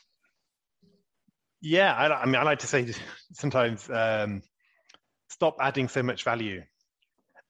Yeah 1.61 1.95
i, 1.95 2.21
I 2.21 2.25
mean 2.25 2.35
i 2.35 2.43
like 2.43 2.59
to 2.59 2.67
say 2.67 2.93
sometimes 3.33 3.89
um, 3.89 4.43
stop 5.29 5.57
adding 5.59 5.87
so 5.87 6.03
much 6.03 6.23
value 6.23 6.61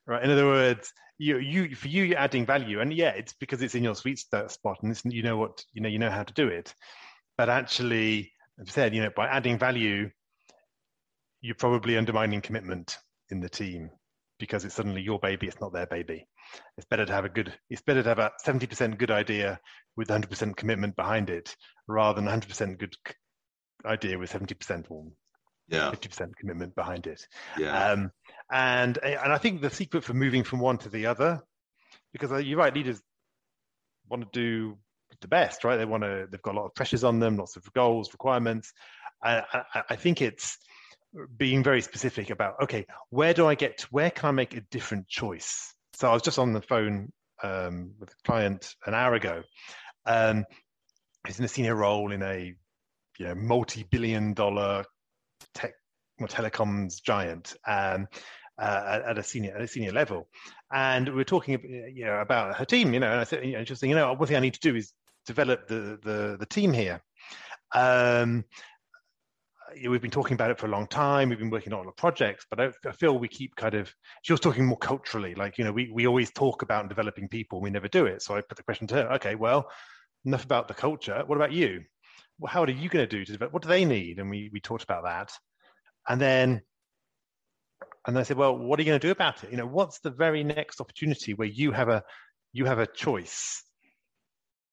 right? 0.07 0.23
In 0.23 0.31
other 0.31 0.45
words 0.45 0.93
you 1.17 1.37
you 1.37 1.75
for 1.75 1.87
you 1.87 2.03
you're 2.03 2.17
adding 2.17 2.45
value. 2.45 2.79
And 2.81 2.93
yeah 2.93 3.09
it's 3.09 3.33
because 3.33 3.61
it's 3.61 3.75
in 3.75 3.83
your 3.83 3.95
sweet 3.95 4.19
spot 4.19 4.77
and 4.81 4.99
you 5.05 5.23
know 5.23 5.37
what 5.37 5.63
you 5.73 5.81
know 5.81 5.89
you 5.89 5.99
know 5.99 6.09
how 6.09 6.23
to 6.23 6.33
do 6.33 6.47
it. 6.47 6.73
But 7.37 7.49
actually 7.49 8.31
I've 8.61 8.71
said, 8.71 8.93
you 8.93 9.01
know, 9.01 9.09
by 9.15 9.27
adding 9.27 9.57
value, 9.57 10.11
you're 11.41 11.55
probably 11.55 11.97
undermining 11.97 12.41
commitment 12.41 12.97
in 13.29 13.39
the 13.39 13.49
team 13.49 13.89
because 14.37 14.65
it's 14.65 14.75
suddenly 14.75 15.01
your 15.01 15.19
baby, 15.19 15.47
it's 15.47 15.59
not 15.59 15.73
their 15.73 15.87
baby. 15.87 16.27
It's 16.77 16.87
better 16.87 17.05
to 17.05 17.13
have 17.13 17.25
a 17.25 17.29
good, 17.29 17.53
it's 17.69 17.81
better 17.81 18.03
to 18.03 18.09
have 18.09 18.19
a 18.19 18.31
70% 18.45 18.97
good 18.97 19.11
idea 19.11 19.59
with 19.95 20.09
100% 20.09 20.55
commitment 20.55 20.95
behind 20.95 21.29
it 21.29 21.55
rather 21.87 22.21
than 22.21 22.29
100% 22.29 22.77
good 22.77 22.95
idea 23.85 24.17
with 24.17 24.31
70% 24.31 24.85
or 24.89 25.07
yeah. 25.67 25.91
50% 25.91 26.35
commitment 26.39 26.75
behind 26.75 27.07
it. 27.07 27.25
Yeah. 27.57 27.91
Um, 27.91 28.11
and, 28.51 28.97
and 29.03 29.31
I 29.31 29.37
think 29.37 29.61
the 29.61 29.69
secret 29.69 30.03
for 30.03 30.13
moving 30.13 30.43
from 30.43 30.59
one 30.59 30.77
to 30.79 30.89
the 30.89 31.07
other, 31.07 31.41
because 32.13 32.31
uh, 32.31 32.37
you're 32.37 32.59
right, 32.59 32.75
leaders 32.75 33.01
want 34.09 34.31
to 34.31 34.39
do 34.39 34.77
the 35.21 35.27
best, 35.27 35.63
right? 35.63 35.77
They 35.77 35.85
want 35.85 36.03
to, 36.03 36.27
they've 36.29 36.41
got 36.41 36.55
a 36.55 36.57
lot 36.57 36.65
of 36.65 36.75
pressures 36.75 37.03
on 37.03 37.19
them, 37.19 37.37
lots 37.37 37.55
of 37.55 37.71
goals, 37.73 38.11
requirements. 38.13 38.73
I, 39.23 39.43
I, 39.53 39.83
I 39.91 39.95
think 39.95 40.21
it's 40.21 40.57
being 41.37 41.63
very 41.63 41.81
specific 41.81 42.29
about, 42.29 42.55
okay, 42.63 42.85
where 43.09 43.33
do 43.33 43.47
I 43.47 43.55
get 43.55 43.79
to, 43.79 43.87
where 43.91 44.11
can 44.11 44.29
I 44.29 44.31
make 44.31 44.55
a 44.55 44.61
different 44.71 45.07
choice? 45.07 45.73
So 45.93 46.09
I 46.09 46.13
was 46.13 46.21
just 46.21 46.39
on 46.39 46.53
the 46.53 46.61
phone 46.61 47.11
um, 47.43 47.93
with 47.99 48.09
a 48.09 48.27
client 48.27 48.75
an 48.85 48.93
hour 48.93 49.13
ago. 49.13 49.43
Um, 50.05 50.45
he's 51.25 51.39
in 51.39 51.45
a 51.45 51.49
senior 51.49 51.75
role 51.75 52.11
in 52.11 52.23
a 52.23 52.55
you 53.19 53.25
know, 53.25 53.35
multi-billion 53.35 54.33
dollar 54.33 54.85
tech 55.53 55.73
or 56.19 56.27
telecoms 56.27 57.01
giant. 57.03 57.55
Um, 57.67 58.07
uh, 58.61 58.99
at 59.07 59.17
a 59.17 59.23
senior 59.23 59.55
at 59.55 59.61
a 59.61 59.67
senior 59.67 59.91
level, 59.91 60.27
and 60.71 61.09
we 61.15 61.21
are 61.21 61.25
talking 61.25 61.59
you 61.95 62.05
know 62.05 62.19
about 62.19 62.55
her 62.55 62.65
team. 62.65 62.93
You 62.93 62.99
know, 62.99 63.09
and 63.09 63.19
I 63.19 63.23
said, 63.23 63.43
you 63.43 63.53
know, 63.53 63.63
just 63.63 63.81
saying, 63.81 63.89
you 63.89 63.95
know, 63.95 64.13
one 64.13 64.27
thing 64.27 64.37
I 64.37 64.41
need 64.41 64.53
to 64.53 64.59
do 64.59 64.75
is 64.75 64.93
develop 65.25 65.67
the 65.67 65.99
the, 66.03 66.37
the 66.39 66.45
team 66.45 66.73
here. 66.73 67.01
Um, 67.73 68.45
we've 69.87 70.01
been 70.01 70.11
talking 70.11 70.35
about 70.35 70.51
it 70.51 70.59
for 70.59 70.65
a 70.65 70.69
long 70.69 70.87
time. 70.87 71.29
We've 71.29 71.39
been 71.39 71.49
working 71.49 71.73
on 71.73 71.79
a 71.79 71.81
lot 71.83 71.89
of 71.89 71.97
projects, 71.97 72.45
but 72.49 72.59
I, 72.59 72.71
I, 72.87 72.91
feel 72.91 73.17
we 73.17 73.27
keep 73.27 73.55
kind 73.55 73.75
of. 73.75 73.93
She 74.23 74.33
was 74.33 74.39
talking 74.39 74.65
more 74.65 74.77
culturally, 74.77 75.35
like 75.35 75.57
you 75.57 75.63
know, 75.63 75.71
we 75.71 75.91
we 75.93 76.07
always 76.07 76.31
talk 76.31 76.61
about 76.61 76.89
developing 76.89 77.27
people, 77.27 77.61
we 77.61 77.69
never 77.69 77.87
do 77.87 78.05
it. 78.05 78.21
So 78.21 78.35
I 78.35 78.41
put 78.41 78.57
the 78.57 78.63
question 78.63 78.87
to 78.87 78.95
her. 78.95 79.13
Okay, 79.13 79.35
well, 79.35 79.69
enough 80.25 80.43
about 80.43 80.67
the 80.67 80.73
culture. 80.73 81.23
What 81.25 81.35
about 81.35 81.51
you? 81.51 81.81
Well, 82.39 82.51
how 82.51 82.63
are 82.63 82.69
you 82.69 82.89
going 82.89 83.07
to 83.07 83.17
do 83.17 83.23
to 83.23 83.31
develop? 83.31 83.53
What 83.53 83.63
do 83.63 83.69
they 83.69 83.85
need? 83.85 84.19
And 84.19 84.29
we 84.29 84.49
we 84.51 84.59
talked 84.59 84.83
about 84.83 85.03
that, 85.03 85.31
and 86.07 86.19
then. 86.19 86.61
And 88.07 88.17
I 88.17 88.23
said, 88.23 88.37
"Well, 88.37 88.57
what 88.57 88.79
are 88.79 88.81
you 88.81 88.87
going 88.87 88.99
to 88.99 89.07
do 89.07 89.11
about 89.11 89.43
it? 89.43 89.51
You 89.51 89.57
know, 89.57 89.67
what's 89.67 89.99
the 89.99 90.09
very 90.09 90.43
next 90.43 90.81
opportunity 90.81 91.35
where 91.35 91.47
you 91.47 91.71
have 91.71 91.87
a 91.87 92.03
you 92.51 92.65
have 92.65 92.79
a 92.79 92.87
choice 92.87 93.63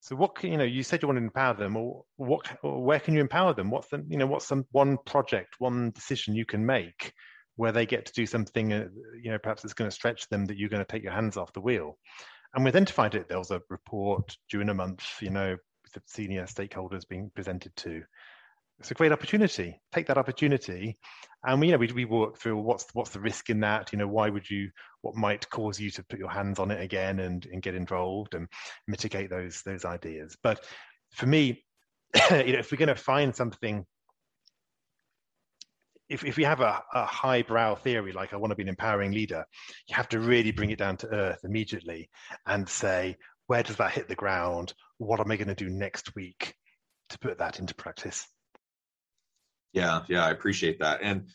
so 0.00 0.16
what 0.16 0.36
can 0.36 0.52
you 0.52 0.58
know? 0.58 0.64
You 0.64 0.82
said 0.82 1.02
you 1.02 1.08
want 1.08 1.18
to 1.18 1.24
empower 1.24 1.54
them, 1.54 1.76
or 1.76 2.04
what? 2.16 2.46
Or 2.62 2.82
where 2.82 3.00
can 3.00 3.14
you 3.14 3.20
empower 3.20 3.54
them? 3.54 3.70
What's 3.70 3.88
the 3.88 4.04
you 4.08 4.18
know? 4.18 4.26
What's 4.26 4.46
some 4.46 4.64
one 4.72 4.98
project, 5.06 5.56
one 5.58 5.90
decision 5.90 6.34
you 6.34 6.44
can 6.44 6.64
make 6.64 7.12
where 7.56 7.72
they 7.72 7.86
get 7.86 8.06
to 8.06 8.12
do 8.12 8.26
something? 8.26 8.72
Uh, 8.72 8.88
you 9.20 9.30
know, 9.30 9.38
perhaps 9.38 9.64
it's 9.64 9.74
going 9.74 9.90
to 9.90 9.94
stretch 9.94 10.28
them 10.28 10.46
that 10.46 10.56
you're 10.56 10.68
going 10.68 10.84
to 10.84 10.92
take 10.92 11.02
your 11.02 11.12
hands 11.12 11.36
off 11.36 11.52
the 11.52 11.60
wheel. 11.60 11.98
And 12.54 12.64
we 12.64 12.68
identified 12.68 13.14
it. 13.14 13.28
There 13.28 13.38
was 13.38 13.50
a 13.50 13.60
report 13.68 14.36
during 14.50 14.68
a 14.68 14.74
month, 14.74 15.04
you 15.20 15.30
know, 15.30 15.56
the 15.94 16.02
senior 16.06 16.44
stakeholders 16.44 17.08
being 17.08 17.30
presented 17.34 17.74
to 17.76 18.02
it's 18.78 18.90
a 18.90 18.94
great 18.94 19.12
opportunity. 19.12 19.80
Take 19.92 20.06
that 20.06 20.18
opportunity, 20.18 20.96
and 21.44 21.60
we, 21.60 21.66
you 21.68 21.72
know, 21.72 21.78
we, 21.78 21.92
we 21.92 22.04
work 22.04 22.38
through 22.38 22.58
what's 22.58 22.86
what's 22.92 23.10
the 23.10 23.20
risk 23.20 23.50
in 23.50 23.60
that. 23.60 23.92
You 23.92 23.98
know, 23.98 24.08
why 24.08 24.30
would 24.30 24.48
you? 24.48 24.70
What 25.02 25.16
might 25.16 25.48
cause 25.50 25.78
you 25.78 25.90
to 25.92 26.04
put 26.04 26.18
your 26.18 26.30
hands 26.30 26.58
on 26.58 26.70
it 26.70 26.80
again 26.80 27.20
and 27.20 27.44
and 27.46 27.62
get 27.62 27.74
involved 27.74 28.34
and 28.34 28.48
mitigate 28.86 29.30
those 29.30 29.62
those 29.62 29.84
ideas. 29.84 30.36
But 30.42 30.64
for 31.12 31.26
me, 31.26 31.64
you 32.30 32.52
know, 32.52 32.58
if 32.58 32.70
we're 32.70 32.78
going 32.78 32.88
to 32.88 32.94
find 32.94 33.34
something, 33.34 33.84
if 36.08 36.24
if 36.24 36.36
we 36.36 36.44
have 36.44 36.60
a, 36.60 36.82
a 36.94 37.04
highbrow 37.04 37.74
theory 37.74 38.12
like 38.12 38.32
I 38.32 38.36
want 38.36 38.52
to 38.52 38.56
be 38.56 38.62
an 38.62 38.68
empowering 38.68 39.12
leader, 39.12 39.44
you 39.88 39.96
have 39.96 40.08
to 40.10 40.20
really 40.20 40.52
bring 40.52 40.70
it 40.70 40.78
down 40.78 40.96
to 40.98 41.08
earth 41.08 41.40
immediately 41.44 42.08
and 42.46 42.68
say, 42.68 43.16
where 43.48 43.62
does 43.62 43.76
that 43.76 43.92
hit 43.92 44.08
the 44.08 44.14
ground? 44.14 44.72
What 44.98 45.20
am 45.20 45.30
I 45.30 45.36
going 45.36 45.48
to 45.48 45.54
do 45.54 45.68
next 45.68 46.14
week 46.14 46.54
to 47.10 47.18
put 47.18 47.38
that 47.38 47.58
into 47.58 47.74
practice? 47.74 48.26
Yeah, 49.72 50.02
yeah, 50.08 50.24
I 50.24 50.30
appreciate 50.30 50.78
that. 50.80 51.00
And 51.02 51.28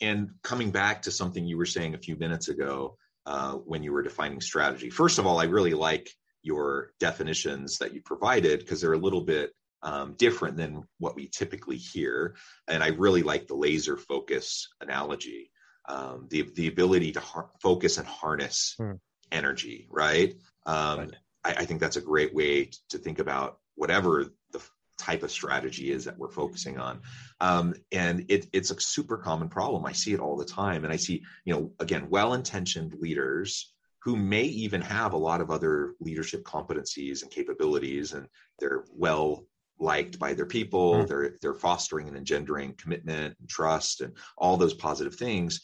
and 0.00 0.30
coming 0.42 0.70
back 0.70 1.02
to 1.02 1.10
something 1.10 1.46
you 1.46 1.56
were 1.56 1.66
saying 1.66 1.94
a 1.94 1.98
few 1.98 2.16
minutes 2.16 2.48
ago 2.48 2.96
uh, 3.26 3.54
when 3.54 3.82
you 3.82 3.92
were 3.92 4.02
defining 4.02 4.40
strategy. 4.40 4.90
First 4.90 5.18
of 5.18 5.26
all, 5.26 5.40
I 5.40 5.44
really 5.44 5.74
like 5.74 6.10
your 6.42 6.90
definitions 7.00 7.78
that 7.78 7.94
you 7.94 8.02
provided 8.02 8.60
because 8.60 8.80
they're 8.80 8.92
a 8.92 8.98
little 8.98 9.22
bit 9.22 9.52
um, 9.82 10.14
different 10.14 10.56
than 10.56 10.82
what 10.98 11.14
we 11.14 11.28
typically 11.28 11.76
hear. 11.76 12.36
And 12.68 12.82
I 12.82 12.88
really 12.88 13.22
like 13.22 13.46
the 13.46 13.54
laser 13.54 13.96
focus 13.96 14.68
analogy, 14.80 15.50
um, 15.88 16.26
the 16.30 16.42
the 16.54 16.68
ability 16.68 17.12
to 17.12 17.20
har- 17.20 17.50
focus 17.62 17.98
and 17.98 18.06
harness 18.06 18.74
hmm. 18.78 18.92
energy. 19.30 19.86
Right. 19.90 20.34
Um, 20.66 20.98
right. 20.98 21.16
I, 21.44 21.50
I, 21.50 21.64
think 21.66 21.80
that's 21.80 21.96
a 21.96 22.00
great 22.00 22.34
way 22.34 22.70
to 22.88 22.98
think 22.98 23.18
about 23.18 23.58
whatever 23.74 24.26
the 24.52 24.62
type 24.98 25.22
of 25.22 25.30
strategy 25.30 25.90
is 25.90 26.04
that 26.04 26.18
we're 26.18 26.30
focusing 26.30 26.78
on. 26.78 27.00
Um, 27.40 27.74
and 27.92 28.24
it, 28.28 28.46
it's 28.52 28.70
a 28.70 28.80
super 28.80 29.16
common 29.16 29.48
problem. 29.48 29.84
I 29.86 29.92
see 29.92 30.12
it 30.12 30.20
all 30.20 30.36
the 30.36 30.44
time. 30.44 30.84
And 30.84 30.92
I 30.92 30.96
see, 30.96 31.22
you 31.44 31.54
know, 31.54 31.72
again, 31.80 32.08
well 32.10 32.34
intentioned 32.34 32.94
leaders 33.00 33.72
who 34.02 34.16
may 34.16 34.42
even 34.42 34.82
have 34.82 35.14
a 35.14 35.18
lot 35.18 35.40
of 35.40 35.50
other 35.50 35.94
leadership 35.98 36.44
competencies 36.44 37.22
and 37.22 37.30
capabilities, 37.30 38.12
and 38.12 38.28
they're 38.58 38.84
well 38.92 39.46
liked 39.80 40.18
by 40.18 40.34
their 40.34 40.46
people. 40.46 40.96
Mm. 40.96 41.08
They're 41.08 41.36
they're 41.40 41.54
fostering 41.54 42.08
and 42.08 42.16
engendering 42.16 42.74
commitment 42.74 43.34
and 43.40 43.48
trust 43.48 44.02
and 44.02 44.12
all 44.36 44.56
those 44.56 44.74
positive 44.74 45.14
things. 45.14 45.62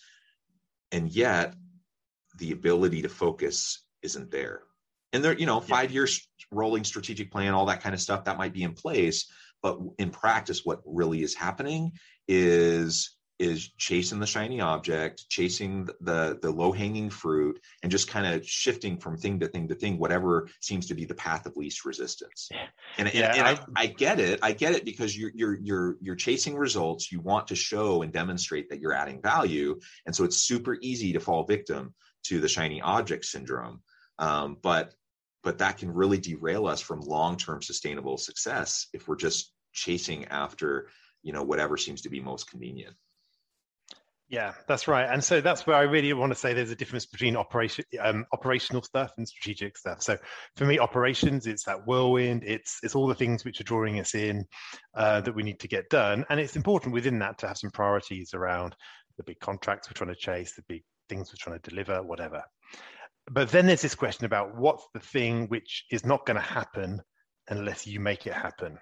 And 0.91 1.11
yet 1.11 1.55
the 2.39 2.53
ability 2.53 3.03
to 3.03 3.09
focus 3.09 3.85
isn't 4.03 4.31
there 4.31 4.63
and 5.13 5.25
there 5.25 5.37
you 5.39 5.47
know 5.47 5.61
five 5.61 5.91
years 5.91 6.29
rolling 6.53 6.85
strategic 6.85 7.31
plan 7.31 7.55
all 7.55 7.67
that 7.67 7.83
kind 7.83 7.95
of 7.95 8.01
stuff 8.01 8.25
that 8.25 8.39
might 8.39 8.53
be 8.53 8.63
in 8.63 8.75
place. 8.75 9.31
But 9.63 9.79
in 9.99 10.11
practice 10.11 10.65
what 10.65 10.81
really 10.87 11.23
is 11.23 11.35
happening 11.35 11.93
is 12.29 13.17
is 13.41 13.71
chasing 13.79 14.21
the 14.21 14.27
shiny 14.27 14.61
object 14.61 15.27
chasing 15.31 15.89
the 16.03 16.39
the 16.43 16.51
low 16.51 16.73
hanging 16.73 17.09
fruit 17.09 17.59
and 17.83 17.91
just 17.91 18.07
kind 18.07 18.27
of 18.27 18.47
shifting 18.47 18.99
from 18.99 19.17
thing 19.17 19.41
to 19.41 19.49
thing 19.49 19.67
to 19.67 19.75
thing 19.75 19.99
whatever 19.99 20.47
seems 20.61 20.87
to 20.87 20.95
be 20.95 21.07
the 21.07 21.15
path 21.15 21.47
of 21.47 21.57
least 21.57 21.87
resistance. 21.87 22.51
And, 22.99 23.13
yeah, 23.15 23.31
and, 23.31 23.39
and 23.39 23.59
I, 23.77 23.83
I, 23.83 23.87
get 23.87 24.21
it. 24.21 24.41
I 24.43 24.53
get 24.53 24.75
it 24.75 24.85
because 24.85 25.17
you're 25.17 25.33
you're 25.35 25.59
you're 25.59 25.97
you're 26.03 26.17
chasing 26.17 26.55
results. 26.55 27.11
You 27.11 27.21
want 27.21 27.49
to 27.49 27.55
show 27.55 28.03
and 28.03 28.13
demonstrate 28.13 28.69
that 28.69 28.79
you're 28.79 28.93
adding 28.93 29.23
value. 29.23 29.81
And 30.05 30.15
so 30.15 30.25
it's 30.25 30.37
super 30.37 30.77
easy 30.83 31.15
to 31.15 31.21
fall 31.21 31.45
victim 31.45 31.95
to 32.25 32.41
the 32.41 32.49
shiny 32.49 32.83
object 32.83 33.25
syndrome. 33.25 33.81
Um, 34.19 34.59
but 34.61 34.93
but 35.43 35.59
that 35.59 35.79
can 35.79 35.93
really 35.93 36.19
derail 36.19 36.67
us 36.67 36.81
from 36.81 37.01
long-term 37.01 37.63
sustainable 37.63 38.19
success 38.19 38.87
if 38.93 39.09
we're 39.09 39.17
just 39.17 39.53
chasing 39.73 40.25
after 40.27 40.89
you 41.23 41.33
know 41.33 41.43
whatever 41.43 41.77
seems 41.77 42.03
to 42.03 42.11
be 42.11 42.21
most 42.21 42.51
convenient 42.51 42.95
Yeah, 44.29 44.53
that's 44.69 44.87
right. 44.87 45.09
And 45.13 45.23
so 45.23 45.41
that's 45.41 45.67
where 45.67 45.77
I 45.77 45.83
really 45.83 46.13
want 46.13 46.31
to 46.31 46.39
say 46.39 46.55
there's 46.55 46.71
a 46.71 46.77
difference 46.77 47.05
between 47.05 47.35
operation, 47.37 47.85
um, 47.99 48.25
operational 48.33 48.81
stuff 48.81 49.11
and 49.19 49.27
strategic 49.27 49.77
stuff. 49.77 50.03
So 50.03 50.17
for 50.55 50.67
me, 50.67 50.79
operations, 50.79 51.49
it's 51.49 51.65
that 51.65 51.85
whirlwind. 51.85 52.45
It's 52.45 52.79
it's 52.85 52.95
all 52.95 53.09
the 53.09 53.15
things 53.15 53.45
which 53.45 53.61
are 53.61 53.65
drawing 53.65 53.99
us 53.99 54.15
in 54.15 54.45
uh, 54.95 55.21
that 55.23 55.35
we 55.35 55.43
need 55.43 55.59
to 55.59 55.69
get 55.69 55.91
done, 55.91 56.25
and 56.31 56.39
it's 56.39 56.55
important 56.55 56.95
within 56.95 57.19
that 57.19 57.39
to 57.39 57.49
have 57.49 57.59
some 57.59 57.73
priorities 57.73 58.33
around 58.33 58.77
the 59.17 59.25
big 59.25 59.41
contracts 59.41 59.89
we're 59.89 59.95
trying 59.95 60.15
to 60.15 60.21
chase, 60.21 60.55
the 60.55 60.63
big 60.69 60.85
things 61.09 61.33
we're 61.33 61.43
trying 61.43 61.61
to 61.61 61.71
deliver, 61.71 62.01
whatever. 62.01 62.43
But 63.29 63.51
then 63.51 63.67
there's 63.67 63.83
this 63.83 63.95
question 63.95 64.25
about 64.25 64.57
what's 64.57 64.87
the 64.93 65.01
thing 65.01 65.47
which 65.49 65.85
is 65.91 66.05
not 66.05 66.27
going 66.27 66.37
to 66.37 66.43
happen 66.43 67.03
unless 67.49 67.87
you 67.87 68.01
make 68.01 68.27
it 68.27 68.33
happen, 68.33 68.79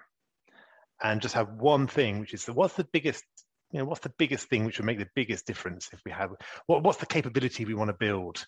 and 1.01 1.21
just 1.21 1.35
have 1.35 1.53
one 1.53 1.87
thing, 1.87 2.19
which 2.19 2.33
is 2.33 2.45
the, 2.45 2.53
what's 2.53 2.75
the 2.75 2.87
biggest 2.91 3.23
you 3.71 3.79
know, 3.79 3.85
what's 3.85 4.01
the 4.01 4.13
biggest 4.17 4.49
thing 4.49 4.65
which 4.65 4.79
would 4.79 4.85
make 4.85 4.97
the 4.97 5.07
biggest 5.15 5.45
difference 5.45 5.89
if 5.93 6.01
we 6.03 6.11
have 6.11 6.31
what, 6.65 6.83
what's 6.83 6.97
the 6.97 7.05
capability 7.05 7.65
we 7.65 7.75
want 7.75 7.89
to 7.89 7.97
build 7.99 8.45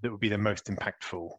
that 0.00 0.10
would 0.10 0.20
be 0.20 0.28
the 0.28 0.38
most 0.38 0.66
impactful 0.66 1.30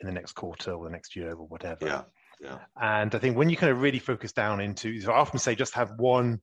in 0.00 0.06
the 0.06 0.12
next 0.12 0.32
quarter 0.32 0.72
or 0.72 0.84
the 0.84 0.90
next 0.90 1.16
year 1.16 1.32
or 1.32 1.46
whatever. 1.46 1.86
Yeah. 1.86 2.02
Yeah. 2.40 2.58
And 2.80 3.14
I 3.14 3.18
think 3.18 3.36
when 3.36 3.50
you 3.50 3.56
kind 3.56 3.70
of 3.70 3.80
really 3.80 4.00
focus 4.00 4.32
down 4.32 4.60
into, 4.60 5.00
so 5.00 5.12
I 5.12 5.18
often 5.18 5.38
say 5.38 5.54
just 5.54 5.74
have 5.74 5.92
one 5.96 6.40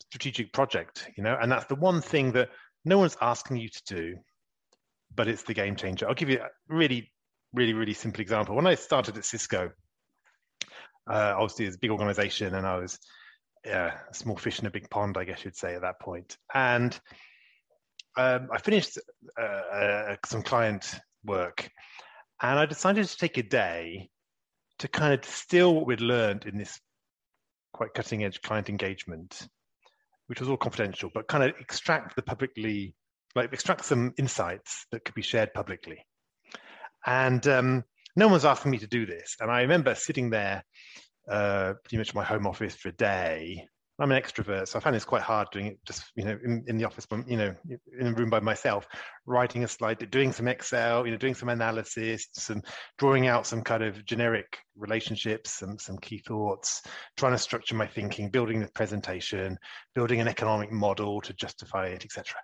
strategic 0.00 0.52
project, 0.52 1.08
you 1.16 1.22
know, 1.22 1.36
and 1.40 1.50
that's 1.50 1.66
the 1.66 1.76
one 1.76 2.00
thing 2.00 2.32
that 2.32 2.50
no 2.84 2.98
one's 2.98 3.16
asking 3.20 3.58
you 3.58 3.68
to 3.68 3.82
do, 3.86 4.16
but 5.14 5.28
it's 5.28 5.42
the 5.42 5.54
game 5.54 5.76
changer. 5.76 6.08
I'll 6.08 6.14
give 6.14 6.30
you 6.30 6.40
a 6.40 6.48
really, 6.68 7.10
really, 7.52 7.74
really 7.74 7.94
simple 7.94 8.20
example. 8.20 8.54
When 8.54 8.66
I 8.66 8.74
started 8.74 9.16
at 9.16 9.24
Cisco, 9.24 9.70
uh, 11.10 11.34
obviously 11.36 11.66
it's 11.66 11.76
a 11.76 11.80
big 11.80 11.90
organization 11.90 12.54
and 12.54 12.66
I 12.66 12.76
was 12.76 12.98
yeah, 13.64 13.94
a 14.10 14.14
small 14.14 14.36
fish 14.36 14.60
in 14.60 14.66
a 14.66 14.70
big 14.70 14.88
pond, 14.90 15.16
I 15.16 15.24
guess 15.24 15.44
you'd 15.44 15.56
say 15.56 15.74
at 15.74 15.82
that 15.82 16.00
point. 16.00 16.36
And 16.54 16.98
um, 18.16 18.48
I 18.52 18.58
finished 18.58 18.98
uh, 19.40 19.42
uh, 19.42 20.16
some 20.26 20.42
client 20.42 21.00
work, 21.24 21.68
and 22.42 22.58
I 22.58 22.66
decided 22.66 23.06
to 23.06 23.16
take 23.16 23.38
a 23.38 23.42
day 23.42 24.08
to 24.78 24.88
kind 24.88 25.12
of 25.12 25.20
distill 25.20 25.74
what 25.74 25.86
we'd 25.86 26.00
learned 26.00 26.44
in 26.46 26.56
this 26.56 26.80
quite 27.72 27.94
cutting 27.94 28.24
edge 28.24 28.40
client 28.42 28.68
engagement, 28.68 29.48
which 30.26 30.40
was 30.40 30.48
all 30.48 30.56
confidential, 30.56 31.10
but 31.12 31.28
kind 31.28 31.44
of 31.44 31.52
extract 31.60 32.16
the 32.16 32.22
publicly, 32.22 32.94
like 33.34 33.52
extract 33.52 33.84
some 33.84 34.14
insights 34.18 34.86
that 34.92 35.04
could 35.04 35.14
be 35.14 35.22
shared 35.22 35.54
publicly. 35.54 36.04
And 37.06 37.46
um, 37.46 37.84
no 38.16 38.28
one's 38.28 38.44
asking 38.44 38.72
me 38.72 38.78
to 38.78 38.86
do 38.86 39.06
this. 39.06 39.36
And 39.40 39.50
I 39.50 39.62
remember 39.62 39.94
sitting 39.94 40.30
there 40.30 40.64
uh, 41.30 41.74
pretty 41.84 41.98
much 41.98 42.14
my 42.14 42.24
home 42.24 42.46
office 42.46 42.74
for 42.74 42.88
a 42.88 42.92
day 42.92 43.68
I'm 44.00 44.12
an 44.12 44.22
extrovert, 44.22 44.68
so 44.68 44.78
I 44.78 44.82
find 44.82 44.94
it's 44.94 45.04
quite 45.04 45.22
hard 45.22 45.48
doing 45.50 45.66
it 45.66 45.78
just, 45.84 46.04
you 46.14 46.24
know, 46.24 46.38
in, 46.44 46.64
in 46.68 46.78
the 46.78 46.84
office, 46.84 47.06
you 47.26 47.36
know, 47.36 47.52
in 47.98 48.06
a 48.06 48.12
room 48.12 48.30
by 48.30 48.38
myself, 48.38 48.86
writing 49.28 49.62
a 49.62 49.68
slide, 49.68 50.10
doing 50.10 50.32
some 50.32 50.48
Excel, 50.48 51.04
you 51.04 51.12
know, 51.12 51.18
doing 51.18 51.34
some 51.34 51.48
analysis, 51.48 52.28
some 52.32 52.62
drawing 52.98 53.26
out 53.26 53.46
some 53.46 53.62
kind 53.62 53.82
of 53.82 54.04
generic 54.04 54.58
relationships, 54.76 55.50
some 55.50 55.78
some 55.78 55.98
key 55.98 56.18
thoughts, 56.18 56.82
trying 57.16 57.32
to 57.32 57.38
structure 57.38 57.74
my 57.74 57.86
thinking, 57.86 58.30
building 58.30 58.60
the 58.60 58.68
presentation, 58.68 59.58
building 59.94 60.20
an 60.20 60.28
economic 60.28 60.72
model 60.72 61.20
to 61.20 61.32
justify 61.34 61.88
it, 61.88 62.04
etc. 62.04 62.34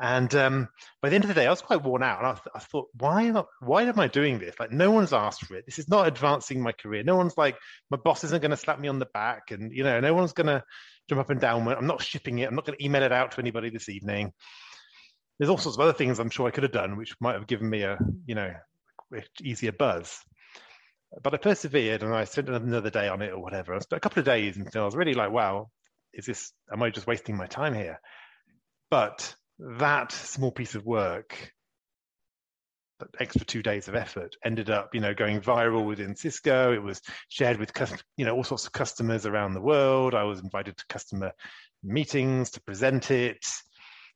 And 0.00 0.34
um, 0.34 0.68
by 1.00 1.08
the 1.08 1.14
end 1.14 1.24
of 1.24 1.28
the 1.28 1.34
day, 1.34 1.46
I 1.46 1.50
was 1.50 1.62
quite 1.62 1.82
worn 1.82 2.02
out, 2.02 2.18
and 2.18 2.28
I, 2.28 2.38
I 2.54 2.58
thought, 2.60 2.88
why 2.94 3.22
am 3.22 3.38
I, 3.38 3.44
why 3.60 3.82
am 3.84 3.98
I 3.98 4.08
doing 4.08 4.38
this? 4.38 4.58
Like, 4.60 4.72
no 4.72 4.90
one's 4.90 5.12
asked 5.12 5.46
for 5.46 5.56
it. 5.56 5.64
This 5.66 5.78
is 5.78 5.88
not 5.88 6.06
advancing 6.06 6.62
my 6.62 6.72
career. 6.72 7.02
No 7.02 7.16
one's 7.16 7.38
like, 7.38 7.56
my 7.90 7.96
boss 7.96 8.24
isn't 8.24 8.42
going 8.42 8.50
to 8.50 8.56
slap 8.56 8.78
me 8.78 8.88
on 8.88 8.98
the 8.98 9.08
back, 9.14 9.50
and 9.50 9.72
you 9.72 9.84
know, 9.84 10.00
no 10.00 10.14
one's 10.14 10.32
going 10.32 10.48
to 10.48 10.62
jump 11.08 11.20
up 11.20 11.30
and 11.30 11.40
down. 11.40 11.66
I'm 11.68 11.86
not 11.86 12.02
shipping 12.02 12.38
it. 12.40 12.48
I'm 12.48 12.54
not 12.54 12.66
going 12.66 12.78
to 12.78 12.84
email 12.84 13.02
it 13.02 13.12
out 13.12 13.32
to 13.32 13.40
anybody 13.40 13.70
this 13.70 13.88
evening. 13.88 14.32
There's 15.38 15.50
all 15.50 15.58
sorts 15.58 15.76
of 15.76 15.82
other 15.82 15.92
things 15.92 16.18
I'm 16.18 16.30
sure 16.30 16.46
I 16.46 16.50
could 16.50 16.62
have 16.62 16.72
done, 16.72 16.96
which 16.96 17.14
might 17.20 17.34
have 17.34 17.46
given 17.46 17.68
me 17.68 17.82
a, 17.82 17.98
you 18.26 18.34
know, 18.34 18.52
easier 19.42 19.72
buzz. 19.72 20.18
But 21.22 21.34
I 21.34 21.36
persevered 21.36 22.02
and 22.02 22.14
I 22.14 22.24
spent 22.24 22.48
another 22.48 22.90
day 22.90 23.08
on 23.08 23.22
it 23.22 23.32
or 23.32 23.38
whatever. 23.38 23.74
I 23.74 23.78
spent 23.78 23.98
a 23.98 24.00
couple 24.00 24.20
of 24.20 24.26
days 24.26 24.56
and 24.56 24.68
I 24.74 24.84
was 24.84 24.96
really 24.96 25.14
like, 25.14 25.30
wow, 25.30 25.70
is 26.12 26.26
this, 26.26 26.52
am 26.72 26.82
I 26.82 26.90
just 26.90 27.06
wasting 27.06 27.36
my 27.36 27.46
time 27.46 27.74
here? 27.74 28.00
But 28.90 29.34
that 29.58 30.12
small 30.12 30.52
piece 30.52 30.74
of 30.74 30.84
work 30.84 31.52
that 32.98 33.08
extra 33.20 33.44
two 33.44 33.62
days 33.62 33.88
of 33.88 33.94
effort 33.94 34.36
ended 34.44 34.70
up 34.70 34.94
you 34.94 35.00
know 35.00 35.14
going 35.14 35.40
viral 35.40 35.86
within 35.86 36.16
cisco 36.16 36.72
it 36.72 36.82
was 36.82 37.00
shared 37.28 37.58
with 37.58 37.70
you 38.16 38.24
know 38.24 38.34
all 38.34 38.44
sorts 38.44 38.66
of 38.66 38.72
customers 38.72 39.26
around 39.26 39.52
the 39.52 39.60
world 39.60 40.14
i 40.14 40.24
was 40.24 40.40
invited 40.40 40.76
to 40.76 40.84
customer 40.88 41.32
meetings 41.82 42.50
to 42.50 42.60
present 42.62 43.10
it 43.10 43.44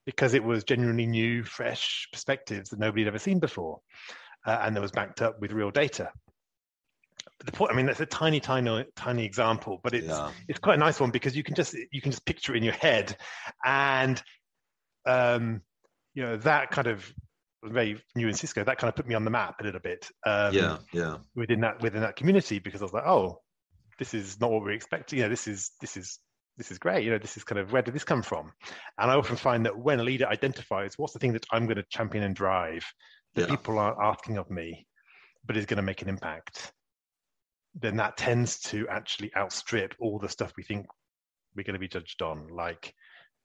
because 0.07 0.35
it 0.35 0.43
was 0.43 0.65
genuinely 0.65 1.07
new 1.07 1.43
fresh 1.43 2.09
perspectives 2.13 2.71
that 2.71 2.79
nobody 2.79 3.03
had 3.03 3.09
ever 3.09 3.19
seen 3.19 3.39
before 3.39 3.81
uh, 4.47 4.59
and 4.63 4.77
that 4.77 4.81
was 4.81 4.93
backed 4.93 5.23
up 5.23 5.41
with 5.41 5.53
real 5.53 5.71
data 5.71 6.11
but 7.39 7.47
the 7.47 7.53
point 7.53 7.71
i 7.71 7.75
mean 7.75 7.87
that's 7.87 8.01
a 8.01 8.07
tiny 8.07 8.41
tiny 8.41 8.85
tiny 8.97 9.25
example 9.25 9.81
but 9.83 9.95
it's 9.95 10.09
yeah. 10.09 10.31
it's 10.49 10.59
quite 10.59 10.75
a 10.75 10.81
nice 10.81 11.01
one 11.01 11.11
because 11.11 11.37
you 11.37 11.43
can 11.43 11.55
just 11.55 11.77
you 11.91 12.01
can 12.01 12.11
just 12.11 12.25
picture 12.25 12.55
it 12.55 12.59
in 12.59 12.63
your 12.63 12.75
head 12.75 13.17
and 13.65 14.23
um 15.07 15.61
you 16.15 16.23
know 16.23 16.37
that 16.37 16.71
kind 16.71 16.87
of 16.87 17.13
very 17.65 18.03
new 18.15 18.29
in 18.29 18.35
Cisco, 18.35 18.65
that 18.65 18.79
kind 18.79 18.89
of 18.89 18.97
put 18.97 19.07
me 19.07 19.15
on 19.15 19.25
the 19.25 19.31
map 19.31 19.57
a 19.61 19.65
little 19.65 19.81
bit. 19.81 20.09
Um, 20.25 20.55
yeah, 20.55 20.79
yeah. 20.93 21.17
Within 21.35 21.61
that 21.61 21.83
within 21.83 22.01
that 22.03 22.17
community, 22.17 22.59
because 22.59 22.81
I 22.81 22.85
was 22.85 22.93
like, 22.93 23.07
oh, 23.07 23.41
this 23.99 24.15
is 24.15 24.41
not 24.41 24.51
what 24.51 24.65
we 24.65 24.75
expecting. 24.75 25.19
You 25.19 25.25
know, 25.25 25.31
this 25.31 25.47
is 25.47 25.73
this 25.81 25.97
is 25.97 26.19
this 26.61 26.71
is 26.71 26.79
great. 26.79 27.05
You 27.05 27.11
know, 27.11 27.19
this 27.19 27.39
is 27.39 27.43
kind 27.45 27.59
of 27.59 27.73
where 27.73 27.81
did 27.81 27.95
this 27.95 28.05
come 28.05 28.21
from? 28.21 28.53
And 28.99 29.11
I 29.11 29.15
often 29.15 29.37
find 29.37 29.65
that 29.65 29.79
when 29.79 29.99
a 29.99 30.05
leader 30.05 30.27
identifies 30.27 30.99
what's 30.99 31.15
the 31.15 31.19
thing 31.19 31.33
that 31.33 31.47
I'm 31.51 31.65
going 31.65 31.79
to 31.79 31.85
champion 31.89 32.23
and 32.23 32.37
drive 32.37 32.85
that 33.35 33.49
yeah. 33.49 33.57
people 33.57 33.79
are 33.79 34.01
asking 34.03 34.37
of 34.37 34.51
me, 34.51 34.87
but 35.47 35.57
is 35.57 35.65
going 35.65 35.79
to 35.79 35.83
make 35.83 36.03
an 36.03 36.09
impact, 36.11 36.73
then 37.75 37.97
that 37.97 38.19
tends 38.19 38.61
to 38.61 38.87
actually 38.89 39.35
outstrip 39.35 39.95
all 40.01 40.19
the 40.19 40.29
stuff 40.29 40.53
we 40.59 40.63
think 40.63 40.85
we're 41.57 41.65
going 41.65 41.73
to 41.73 41.81
be 41.81 41.89
judged 41.89 42.21
on, 42.21 42.49
like 42.49 42.95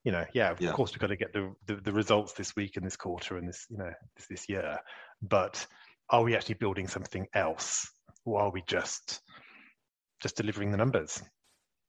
you 0.04 0.12
know, 0.12 0.26
yeah, 0.34 0.50
of 0.50 0.60
yeah. 0.60 0.72
course 0.72 0.92
we've 0.92 1.00
got 1.00 1.06
to 1.06 1.16
get 1.16 1.32
the, 1.32 1.52
the, 1.66 1.76
the 1.76 1.92
results 1.92 2.34
this 2.34 2.54
week 2.54 2.76
and 2.76 2.84
this 2.84 2.96
quarter 2.96 3.38
and 3.38 3.48
this, 3.48 3.66
you 3.70 3.78
know, 3.78 3.90
this 4.14 4.26
this 4.28 4.48
year. 4.48 4.76
But 5.22 5.66
are 6.10 6.22
we 6.22 6.36
actually 6.36 6.56
building 6.56 6.86
something 6.86 7.26
else, 7.34 7.90
or 8.26 8.42
are 8.42 8.52
we 8.52 8.62
just 8.68 9.22
just 10.22 10.36
delivering 10.36 10.70
the 10.70 10.76
numbers? 10.76 11.22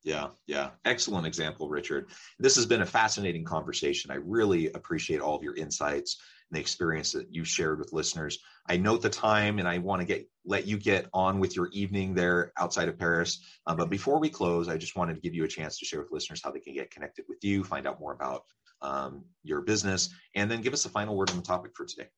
Yeah, 0.08 0.28
yeah. 0.46 0.70
Excellent 0.86 1.26
example, 1.26 1.68
Richard. 1.68 2.06
This 2.38 2.56
has 2.56 2.64
been 2.64 2.80
a 2.80 2.86
fascinating 2.86 3.44
conversation. 3.44 4.10
I 4.10 4.14
really 4.14 4.72
appreciate 4.72 5.20
all 5.20 5.36
of 5.36 5.42
your 5.42 5.54
insights 5.54 6.16
and 6.48 6.56
the 6.56 6.62
experience 6.62 7.12
that 7.12 7.26
you 7.30 7.44
shared 7.44 7.78
with 7.78 7.92
listeners. 7.92 8.38
I 8.70 8.78
note 8.78 9.02
the 9.02 9.10
time 9.10 9.58
and 9.58 9.68
I 9.68 9.76
want 9.76 10.00
to 10.00 10.06
get 10.06 10.26
let 10.46 10.66
you 10.66 10.78
get 10.78 11.08
on 11.12 11.40
with 11.40 11.54
your 11.54 11.68
evening 11.74 12.14
there 12.14 12.52
outside 12.56 12.88
of 12.88 12.98
Paris. 12.98 13.42
Um, 13.66 13.76
but 13.76 13.90
before 13.90 14.18
we 14.18 14.30
close, 14.30 14.66
I 14.66 14.78
just 14.78 14.96
wanted 14.96 15.16
to 15.16 15.20
give 15.20 15.34
you 15.34 15.44
a 15.44 15.48
chance 15.48 15.78
to 15.78 15.84
share 15.84 16.00
with 16.00 16.10
listeners 16.10 16.40
how 16.42 16.52
they 16.52 16.60
can 16.60 16.72
get 16.72 16.90
connected 16.90 17.26
with 17.28 17.44
you, 17.44 17.62
find 17.62 17.86
out 17.86 18.00
more 18.00 18.14
about 18.14 18.44
um, 18.80 19.26
your 19.42 19.60
business, 19.60 20.08
and 20.34 20.50
then 20.50 20.62
give 20.62 20.72
us 20.72 20.86
a 20.86 20.88
final 20.88 21.18
word 21.18 21.28
on 21.28 21.36
the 21.36 21.42
topic 21.42 21.72
for 21.76 21.84
today. 21.84 22.08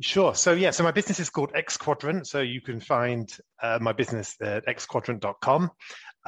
Sure. 0.00 0.32
So 0.32 0.52
yeah, 0.52 0.70
so 0.70 0.84
my 0.84 0.92
business 0.92 1.18
is 1.18 1.28
called 1.28 1.52
Xquadrant. 1.54 2.24
So 2.24 2.40
you 2.40 2.60
can 2.60 2.78
find 2.78 3.28
uh, 3.60 3.78
my 3.80 3.92
business 3.92 4.36
at 4.40 4.64
xquadrant.com. 4.66 5.70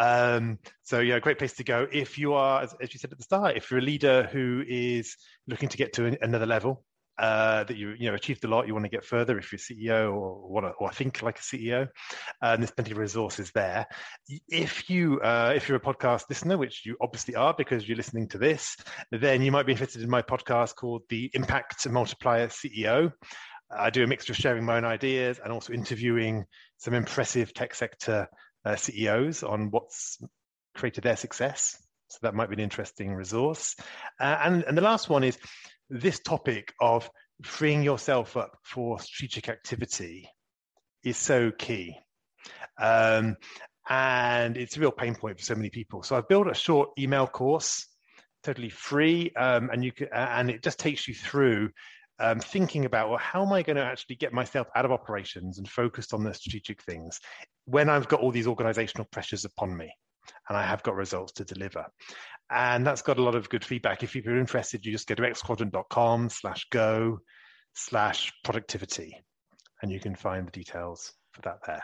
Um, 0.00 0.58
so 0.82 1.00
yeah, 1.00 1.18
great 1.18 1.38
place 1.38 1.52
to 1.54 1.64
go 1.64 1.86
if 1.92 2.16
you 2.18 2.32
are, 2.32 2.62
as, 2.62 2.74
as, 2.80 2.94
you 2.94 2.98
said 2.98 3.12
at 3.12 3.18
the 3.18 3.24
start, 3.24 3.58
if 3.58 3.70
you're 3.70 3.80
a 3.80 3.82
leader 3.82 4.28
who 4.32 4.64
is 4.66 5.14
looking 5.46 5.68
to 5.68 5.76
get 5.76 5.92
to 5.94 6.16
another 6.22 6.46
level, 6.46 6.82
uh, 7.18 7.64
that 7.64 7.76
you 7.76 7.94
you 7.98 8.08
know 8.08 8.14
achieved 8.14 8.42
a 8.44 8.48
lot, 8.48 8.66
you 8.66 8.72
want 8.72 8.86
to 8.86 8.88
get 8.88 9.04
further. 9.04 9.38
If 9.38 9.52
you're 9.52 9.58
CEO 9.58 10.10
or 10.10 10.48
want 10.48 10.64
to, 10.64 10.70
or 10.72 10.90
think 10.90 11.20
like 11.20 11.38
a 11.38 11.42
CEO, 11.42 11.80
and 11.80 11.88
uh, 12.40 12.56
there's 12.56 12.70
plenty 12.70 12.92
of 12.92 12.96
resources 12.96 13.50
there. 13.54 13.84
If 14.48 14.88
you 14.88 15.20
uh, 15.20 15.52
if 15.54 15.68
you're 15.68 15.76
a 15.76 15.80
podcast 15.80 16.30
listener, 16.30 16.56
which 16.56 16.86
you 16.86 16.96
obviously 17.02 17.34
are 17.34 17.52
because 17.52 17.86
you're 17.86 17.98
listening 17.98 18.26
to 18.28 18.38
this, 18.38 18.74
then 19.10 19.42
you 19.42 19.52
might 19.52 19.66
be 19.66 19.72
interested 19.72 20.02
in 20.02 20.08
my 20.08 20.22
podcast 20.22 20.76
called 20.76 21.02
the 21.10 21.30
Impact 21.34 21.86
Multiplier 21.90 22.48
CEO. 22.48 23.12
I 23.70 23.90
do 23.90 24.02
a 24.02 24.06
mixture 24.06 24.32
of 24.32 24.38
sharing 24.38 24.64
my 24.64 24.78
own 24.78 24.84
ideas 24.86 25.40
and 25.44 25.52
also 25.52 25.74
interviewing 25.74 26.44
some 26.78 26.94
impressive 26.94 27.52
tech 27.52 27.74
sector 27.74 28.26
uh, 28.64 28.76
CEOs 28.76 29.42
on 29.42 29.70
what's 29.70 30.18
created 30.74 31.04
their 31.04 31.16
success. 31.16 31.76
So 32.08 32.18
that 32.22 32.34
might 32.34 32.48
be 32.48 32.54
an 32.54 32.60
interesting 32.60 33.14
resource. 33.14 33.76
Uh, 34.18 34.38
and, 34.42 34.64
and 34.64 34.76
the 34.76 34.82
last 34.82 35.08
one 35.08 35.24
is 35.24 35.38
this 35.88 36.18
topic 36.20 36.74
of 36.80 37.08
freeing 37.42 37.82
yourself 37.82 38.36
up 38.36 38.58
for 38.64 38.98
strategic 39.00 39.48
activity 39.48 40.28
is 41.04 41.16
so 41.16 41.50
key. 41.50 41.96
Um, 42.78 43.36
and 43.88 44.56
it's 44.56 44.76
a 44.76 44.80
real 44.80 44.92
pain 44.92 45.14
point 45.14 45.38
for 45.38 45.44
so 45.44 45.54
many 45.54 45.70
people. 45.70 46.02
So 46.02 46.16
I've 46.16 46.28
built 46.28 46.48
a 46.48 46.54
short 46.54 46.90
email 46.98 47.26
course, 47.26 47.86
totally 48.42 48.70
free, 48.70 49.32
um, 49.36 49.70
and 49.72 49.84
you 49.84 49.92
can, 49.92 50.08
and 50.12 50.50
it 50.50 50.62
just 50.62 50.78
takes 50.78 51.08
you 51.08 51.14
through 51.14 51.70
um, 52.20 52.38
thinking 52.38 52.84
about 52.84 53.08
well, 53.08 53.18
how 53.18 53.44
am 53.44 53.52
I 53.52 53.62
going 53.62 53.76
to 53.76 53.84
actually 53.84 54.16
get 54.16 54.32
myself 54.32 54.68
out 54.76 54.84
of 54.84 54.92
operations 54.92 55.58
and 55.58 55.68
focused 55.68 56.12
on 56.12 56.22
the 56.22 56.34
strategic 56.34 56.82
things 56.82 57.18
when 57.70 57.88
I've 57.88 58.08
got 58.08 58.20
all 58.20 58.30
these 58.30 58.46
organizational 58.46 59.06
pressures 59.10 59.44
upon 59.44 59.76
me? 59.76 59.90
and 60.48 60.56
I 60.56 60.62
have 60.62 60.82
got 60.82 60.96
results 60.96 61.32
to 61.32 61.44
deliver. 61.44 61.86
And 62.50 62.86
that's 62.86 63.02
got 63.02 63.18
a 63.18 63.22
lot 63.22 63.34
of 63.34 63.48
good 63.48 63.64
feedback. 63.64 64.02
If 64.02 64.14
you're 64.14 64.38
interested, 64.38 64.84
you 64.84 64.92
just 64.92 65.06
go 65.06 65.14
to 65.14 65.22
xquadrant.com 65.22 66.30
slash 66.30 66.66
go 66.70 67.20
slash 67.74 68.32
productivity, 68.44 69.16
and 69.82 69.92
you 69.92 70.00
can 70.00 70.16
find 70.16 70.46
the 70.46 70.50
details 70.50 71.12
for 71.32 71.42
that 71.42 71.58
there. 71.66 71.82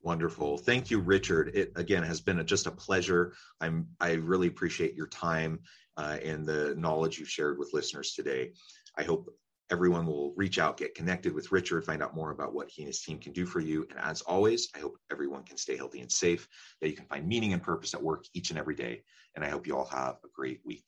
Wonderful. 0.00 0.58
Thank 0.58 0.90
you, 0.90 1.00
Richard. 1.00 1.50
It 1.54 1.72
again 1.76 2.02
has 2.04 2.20
been 2.20 2.38
a, 2.38 2.44
just 2.44 2.66
a 2.66 2.70
pleasure. 2.70 3.34
I'm 3.60 3.88
I 4.00 4.12
really 4.12 4.46
appreciate 4.46 4.94
your 4.94 5.08
time 5.08 5.60
uh, 5.96 6.18
and 6.24 6.46
the 6.46 6.74
knowledge 6.78 7.18
you've 7.18 7.28
shared 7.28 7.58
with 7.58 7.74
listeners 7.74 8.14
today. 8.14 8.52
I 8.96 9.02
hope 9.02 9.28
everyone 9.70 10.06
will 10.06 10.32
reach 10.36 10.58
out, 10.58 10.78
get 10.78 10.94
connected 10.94 11.34
with 11.34 11.52
Richard, 11.52 11.84
find 11.84 12.02
out 12.02 12.14
more 12.14 12.30
about 12.30 12.54
what 12.54 12.68
he 12.68 12.82
and 12.82 12.86
his 12.86 13.02
team 13.02 13.18
can 13.18 13.32
do 13.32 13.44
for 13.44 13.60
you. 13.60 13.86
And 13.90 13.98
as 13.98 14.22
always, 14.22 14.68
I 14.74 14.78
hope 14.78 14.96
everyone 15.12 15.42
can 15.42 15.56
stay 15.56 15.76
healthy 15.76 16.00
and 16.00 16.10
safe, 16.10 16.48
that 16.80 16.88
you 16.88 16.96
can 16.96 17.06
find 17.06 17.26
meaning 17.26 17.52
and 17.52 17.62
purpose 17.62 17.92
at 17.94 18.02
work 18.02 18.24
each 18.34 18.50
and 18.50 18.58
every 18.58 18.74
day. 18.74 19.02
And 19.34 19.44
I 19.44 19.50
hope 19.50 19.66
you 19.66 19.76
all 19.76 19.86
have 19.86 20.16
a 20.24 20.28
great 20.34 20.60
week. 20.64 20.84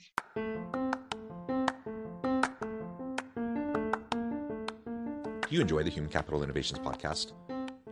Do 5.48 5.56
you 5.56 5.60
enjoy 5.60 5.82
the 5.82 5.90
Human 5.90 6.10
Capital 6.10 6.42
Innovations 6.42 6.78
podcast? 6.78 7.32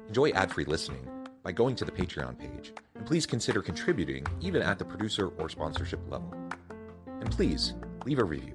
Enjoy 0.07 0.31
ad 0.31 0.51
free 0.53 0.65
listening 0.65 1.07
by 1.43 1.53
going 1.53 1.77
to 1.77 1.85
the 1.85 1.93
Patreon 1.93 2.39
page, 2.39 2.73
and 2.95 3.05
please 3.05 3.27
consider 3.27 3.61
contributing 3.61 4.25
even 4.41 4.63
at 4.63 4.79
the 4.79 4.85
producer 4.85 5.29
or 5.39 5.49
sponsorship 5.49 6.01
level. 6.11 6.33
And 7.21 7.31
please 7.31 7.75
leave 8.05 8.21
a 8.21 8.25
review. 8.25 8.55